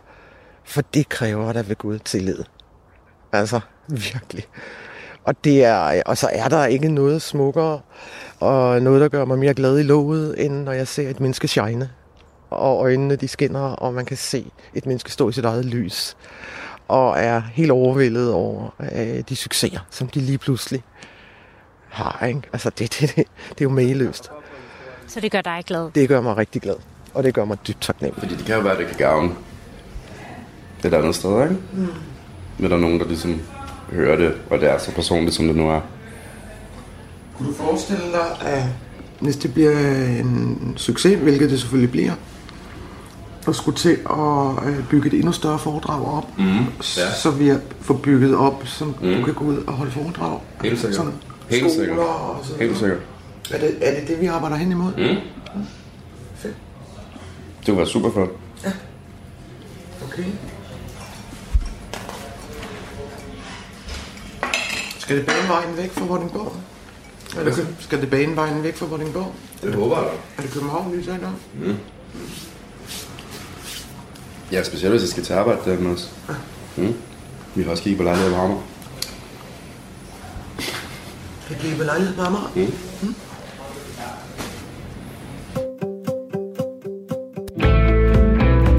[0.63, 2.43] For det kræver der ved Gud tillid.
[3.31, 4.45] Altså, virkelig.
[5.23, 7.79] Og, det er, og så er der ikke noget smukkere,
[8.39, 11.47] og noget, der gør mig mere glad i låget, end når jeg ser et menneske
[11.47, 11.89] shine.
[12.49, 16.17] Og øjnene, de skinner, og man kan se et menneske stå i sit eget lys.
[16.89, 20.83] Og er helt overvældet over øh, de succeser, som de lige pludselig
[21.89, 22.25] har.
[22.27, 22.41] Ikke?
[22.53, 23.15] Altså, det, det, det,
[23.49, 24.31] det er jo mageløst.
[25.07, 25.91] Så det gør dig glad.
[25.95, 26.75] Det gør mig rigtig glad,
[27.13, 28.19] og det gør mig dybt taknemmelig.
[28.21, 29.31] Fordi det kan jo være, at det kan gavne
[30.85, 31.55] et andet sted, ikke?
[31.73, 31.87] Mm.
[32.57, 33.41] Men der er nogen, der ligesom
[33.91, 35.81] hører det, og det er så personligt, som det nu er.
[37.37, 38.63] Kunne du forestille dig, at
[39.19, 39.79] hvis det bliver
[40.19, 42.13] en succes, hvilket det selvfølgelig bliver,
[43.47, 46.45] og skulle til at øh, bygge et endnu større foredrag op, Mm.
[46.97, 47.13] Ja.
[47.21, 48.93] så vi får bygget op, så mm.
[49.01, 50.39] du kan gå ud og holde foredrag.
[50.63, 50.95] Helt sikkert.
[50.95, 51.13] Sådan
[51.49, 51.97] Helt sikkert.
[51.99, 52.99] og sådan Helt sikkert.
[53.51, 54.91] Er det, er det det, vi arbejder hen imod?
[54.97, 55.15] Mm.
[56.35, 56.55] Fedt.
[57.65, 58.29] Det være super flot.
[60.11, 60.23] Okay.
[64.99, 66.53] Skal det bane vejen væk fra Vordingborg?
[67.39, 69.33] Eller kø- skal det bane vejen væk fra Vordingborg?
[69.63, 70.07] Det håber jeg.
[70.37, 71.73] Er det København, vi sagde der?
[74.51, 76.11] Ja, specielt hvis jeg skal til arbejde der med os.
[76.77, 76.93] Mm.
[77.55, 78.61] Vi har også kigget på lejlighed på Hammer.
[81.47, 82.49] Kan det blive lejlighed på Amager?
[82.55, 83.15] Mm.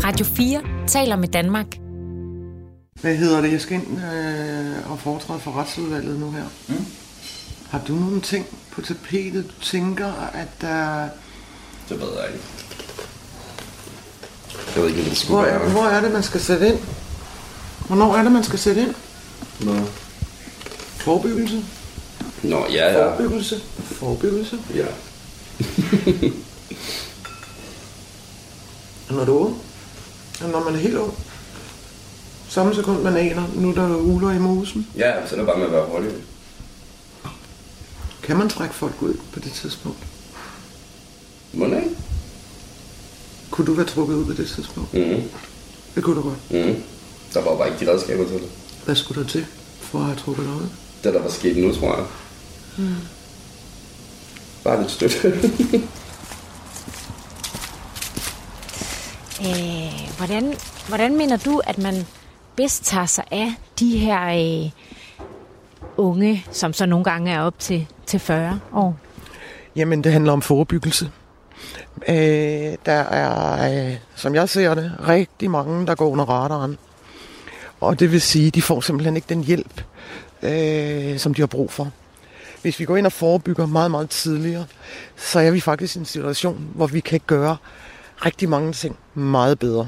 [0.04, 1.66] Radio 4 taler med Danmark.
[3.00, 3.52] Hvad hedder det?
[3.52, 6.44] Jeg skal ind øh, og foretræde for retsudvalget nu her.
[6.68, 6.86] Mm.
[7.70, 11.08] Har du nogle ting på tapetet, du tænker, at der...
[11.88, 12.44] Det ved jeg ikke.
[14.74, 15.70] Jeg ved ikke, hvad det skulle Hvor, være.
[15.70, 16.78] hvor er det, man skal sætte ind?
[17.86, 18.94] Hvornår er det, man skal sætte ind?
[19.60, 19.72] Nå.
[20.96, 21.64] Forebyggelse?
[22.42, 23.06] Nå, ja, ja.
[23.06, 23.60] Forebyggelse?
[23.84, 24.58] Forebyggelse?
[24.74, 24.86] Ja.
[29.10, 29.56] Når du er ung?
[30.40, 31.14] Når man er helt ung?
[32.48, 34.86] Samme sekund man aner, nu er der uler i mosen.
[34.96, 36.10] Ja, så er det bare med at være hurtig.
[38.22, 39.98] Kan man trække folk ud på det tidspunkt?
[41.52, 41.88] Må ikke?
[43.50, 44.94] Kunne du være trukket ud på det tidspunkt?
[44.94, 45.22] Mhm.
[45.94, 46.50] Det kunne du godt.
[46.66, 46.82] Mhm.
[47.34, 48.48] Der var bare ikke de redskaber til det.
[48.84, 49.46] Hvad skulle der til
[49.80, 50.68] for at have trukket dig ud?
[51.04, 52.04] Det der var sket nu, tror jeg.
[52.78, 52.94] Mm.
[54.64, 55.18] Bare lidt støtte.
[59.40, 60.54] Øh, hvordan,
[60.88, 62.06] hvordan mener du, at man
[62.56, 64.28] bedst tager sig af de her
[64.64, 64.70] øh,
[65.96, 68.96] unge, som så nogle gange er op til, til 40 år?
[69.76, 71.10] Jamen, det handler om forebyggelse.
[72.08, 76.78] Øh, der er, øh, som jeg ser det, rigtig mange, der går under radaren.
[77.80, 79.84] Og det vil sige, de får simpelthen ikke den hjælp,
[80.42, 81.90] øh, som de har brug for.
[82.62, 84.66] Hvis vi går ind og forebygger meget, meget tidligere,
[85.16, 87.56] så er vi faktisk i en situation, hvor vi kan gøre
[88.24, 89.86] rigtig mange ting meget bedre.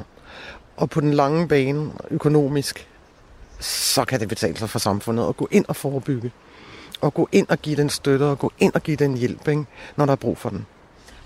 [0.76, 2.88] Og på den lange bane, økonomisk,
[3.60, 6.32] så kan det betale sig for samfundet at gå ind og forebygge.
[7.00, 9.64] Og gå ind og give den støtte, og gå ind og give den hjælp, ikke,
[9.96, 10.66] når der er brug for den.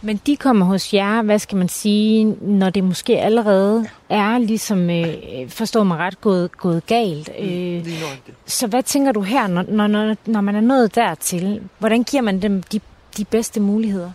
[0.02, 4.90] Men de kommer hos jer, hvad skal man sige, når det måske allerede er ligesom,
[4.90, 5.14] øh,
[5.48, 7.30] forstår mig ret, gået, gået galt.
[7.38, 8.36] Øh, Lige nøjagtigt.
[8.46, 11.60] så hvad tænker du her, når, når, når, når man er nået dertil?
[11.78, 12.80] Hvordan giver man dem de,
[13.16, 14.10] de bedste muligheder?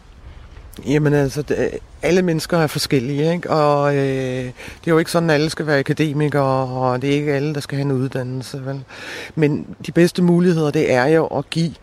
[0.88, 1.70] Jamen altså, det,
[2.02, 3.50] alle mennesker er forskellige, ikke?
[3.50, 7.14] Og øh, det er jo ikke sådan, at alle skal være akademikere, og det er
[7.14, 8.84] ikke alle, der skal have en uddannelse, vel?
[9.36, 11.74] Men de bedste muligheder, det er jo at give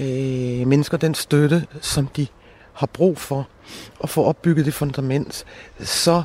[0.00, 2.26] øh, mennesker den støtte, som de
[2.72, 3.48] har brug for,
[4.02, 5.44] at få opbygget det fundament,
[5.80, 6.22] så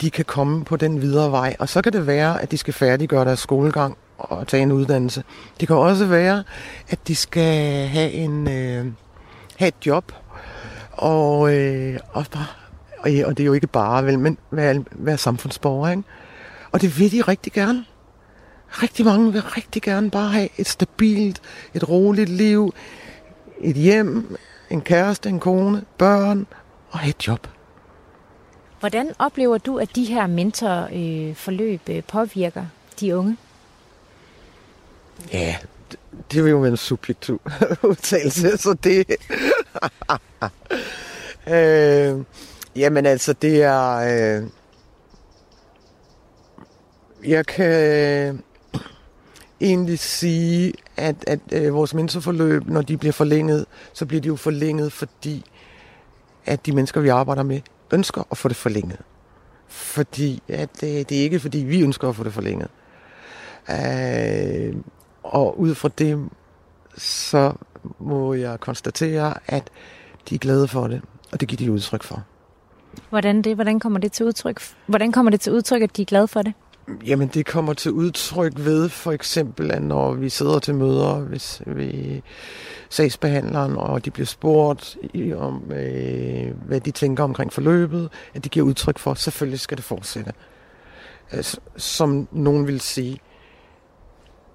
[0.00, 1.56] de kan komme på den videre vej.
[1.58, 5.24] Og så kan det være, at de skal færdiggøre deres skolegang og tage en uddannelse.
[5.60, 6.44] Det kan også være,
[6.88, 8.86] at de skal have, en, øh,
[9.56, 10.12] have et job,
[10.92, 12.46] og, øh, og, bare,
[12.98, 16.02] og, ja, og det er jo ikke bare, vel, men være, være samfundsborger, ikke?
[16.72, 17.84] Og det vil de rigtig gerne.
[18.68, 21.40] Rigtig mange vil rigtig gerne bare have et stabilt,
[21.74, 22.74] et roligt liv,
[23.60, 24.36] et hjem,
[24.70, 26.46] en kæreste, en kone, børn
[26.90, 27.48] og et job.
[28.80, 32.64] Hvordan oplever du, at de her mentorforløb øh, forløb, øh, påvirker
[33.00, 33.36] de unge?
[35.32, 35.56] Ja,
[35.90, 35.98] det,
[36.32, 37.40] det vil jo være en subjektiv
[37.90, 39.06] udtalelse, så det...
[41.54, 42.24] øh,
[42.76, 43.96] jamen altså, det er...
[43.96, 44.48] Øh,
[47.24, 48.42] jeg kan
[49.60, 54.36] egentlig sige, at, at øh, vores mentorforløb, når de bliver forlænget, så bliver de jo
[54.36, 55.44] forlænget, fordi
[56.46, 57.60] at de mennesker, vi arbejder med,
[57.92, 58.98] ønsker at få det forlænget.
[59.68, 62.68] Fordi at, øh, det er ikke, fordi vi ønsker at få det forlænget.
[63.70, 64.76] Øh,
[65.22, 66.28] og ud fra det,
[66.96, 67.52] så
[67.98, 69.70] må jeg konstatere, at
[70.28, 71.02] de er glade for det,
[71.32, 72.22] og det giver de udtryk for.
[73.10, 74.60] Hvordan, det, hvordan kommer det til udtryk?
[74.86, 76.52] Hvordan kommer det til udtryk, at de er glade for det?
[77.06, 81.62] Jamen, det kommer til udtryk ved for eksempel, at når vi sidder til møder hvis
[81.66, 82.22] vi
[82.88, 88.48] sagsbehandleren, og de bliver spurgt i, om, øh, hvad de tænker omkring forløbet, at de
[88.48, 90.32] giver udtryk for, selvfølgelig skal det fortsætte.
[91.30, 93.20] Altså, som nogen vil sige,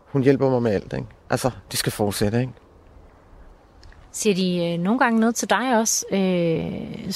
[0.05, 1.07] hun hjælper mig med alt, ikke?
[1.29, 2.53] Altså, de skal fortsætte, ikke?
[4.11, 7.13] Siger de øh, nogle gange noget til dig også, øh,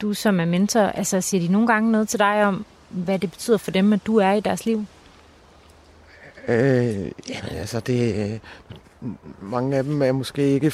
[0.00, 3.30] du som er mentor, altså siger de nogle gange noget til dig om, hvad det
[3.30, 4.84] betyder for dem, at du er i deres liv?
[6.48, 8.38] Øh, jamen, altså, det, øh,
[9.42, 10.72] mange af dem er måske ikke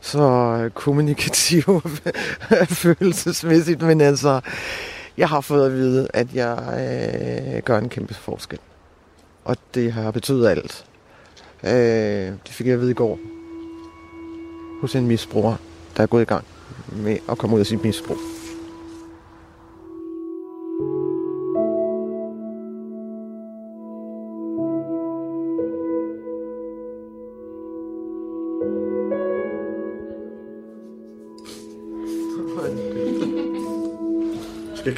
[0.00, 1.82] så kommunikative
[2.82, 4.40] følelsesmæssigt, men altså,
[5.16, 6.58] jeg har fået at vide, at jeg
[7.56, 8.58] øh, gør en kæmpe forskel.
[9.44, 10.84] Og det har betydet alt.
[11.64, 13.18] Øh, det fik jeg at vide i går
[14.80, 15.56] hos en misbruger,
[15.96, 16.44] der er gået i gang
[16.92, 18.16] med at komme ud af sit misbrug.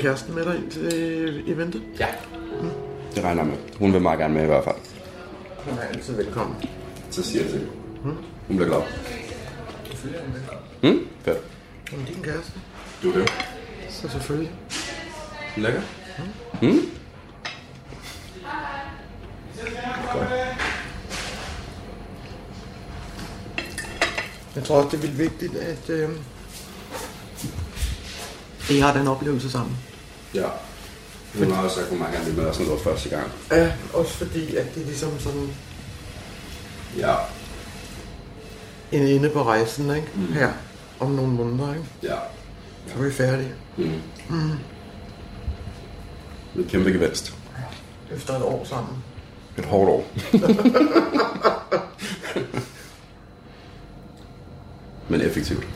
[0.02, 1.82] Kæresten med dig ind til eventet?
[2.00, 2.06] Ja.
[3.14, 3.56] Det regner med.
[3.78, 4.76] Hun vil meget gerne med i hvert fald.
[5.58, 6.56] Hun er altid velkommen.
[7.10, 7.72] Så siger jeg til hende.
[8.48, 8.80] Hun bliver glad.
[10.82, 11.06] Hmm?
[11.24, 11.38] Fedt.
[11.90, 12.52] Hun er din kæreste,
[13.02, 13.32] Du er det.
[13.90, 14.52] så selvfølgelig.
[15.56, 15.80] Lækker.
[16.60, 16.80] Hmm?
[24.56, 26.08] Jeg tror også, det er vildt vigtigt, at øh,
[28.70, 29.76] I har den oplevelse sammen.
[30.34, 30.48] Ja.
[31.38, 33.32] Hun har også sagt, gerne vil med os, når det var første gang.
[33.50, 35.48] Ja, også fordi, at det er ligesom sådan
[36.98, 37.14] Ja.
[38.92, 40.08] en inde på rejsen, ikke?
[40.14, 40.32] Mm.
[40.32, 40.52] Her,
[41.00, 41.86] om nogle måneder, ikke?
[42.02, 42.16] Ja.
[42.86, 43.52] Så er vi færdige.
[46.54, 47.34] Med kæmpe gevinst.
[48.14, 48.94] Efter et år sammen.
[49.58, 50.06] Et hårdt år.
[55.08, 55.66] Men effektivt.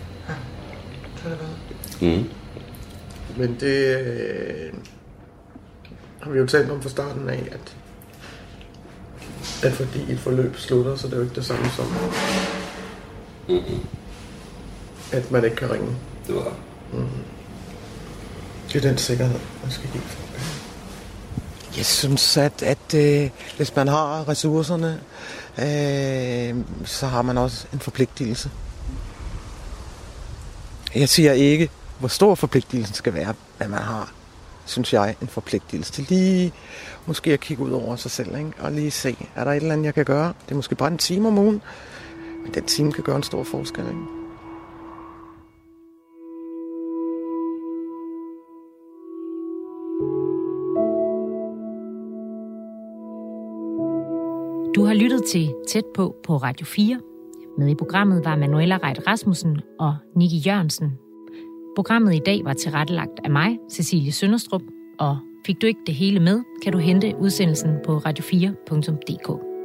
[1.22, 1.38] Kan det
[2.00, 2.16] være?
[2.16, 2.24] Mm.
[3.36, 4.72] Men det øh,
[6.20, 7.76] har vi jo talt om fra starten af, at,
[9.62, 11.86] at fordi et forløb slutter, så det er jo ikke det samme som,
[15.12, 15.96] at man ikke kan ringe.
[16.26, 16.56] Det var
[18.72, 20.02] Det er den sikkerhed, man skal give.
[21.76, 25.00] Jeg synes, at, at øh, hvis man har ressourcerne,
[25.58, 28.50] øh, så har man også en forpligtelse.
[30.94, 34.12] Jeg siger ikke, hvor stor forpligtelsen skal være, hvad man har,
[34.64, 36.52] synes jeg, en forpligtelse til lige
[37.06, 38.52] måske at kigge ud over sig selv, ikke?
[38.58, 40.32] og lige se, er der et eller andet, jeg kan gøre?
[40.46, 41.62] Det er måske bare en time om ugen,
[42.42, 43.84] men den time kan gøre en stor forskel.
[43.84, 44.16] Ikke?
[54.74, 57.00] Du har lyttet til Tæt på på Radio 4.
[57.58, 61.05] Med i programmet var Manuela Reit Rasmussen og Niki Jørgensen.
[61.76, 64.62] Programmet i dag var tilrettelagt af mig, Cecilie Sønderstrup,
[64.98, 69.55] og fik du ikke det hele med, kan du hente udsendelsen på radio4.dk.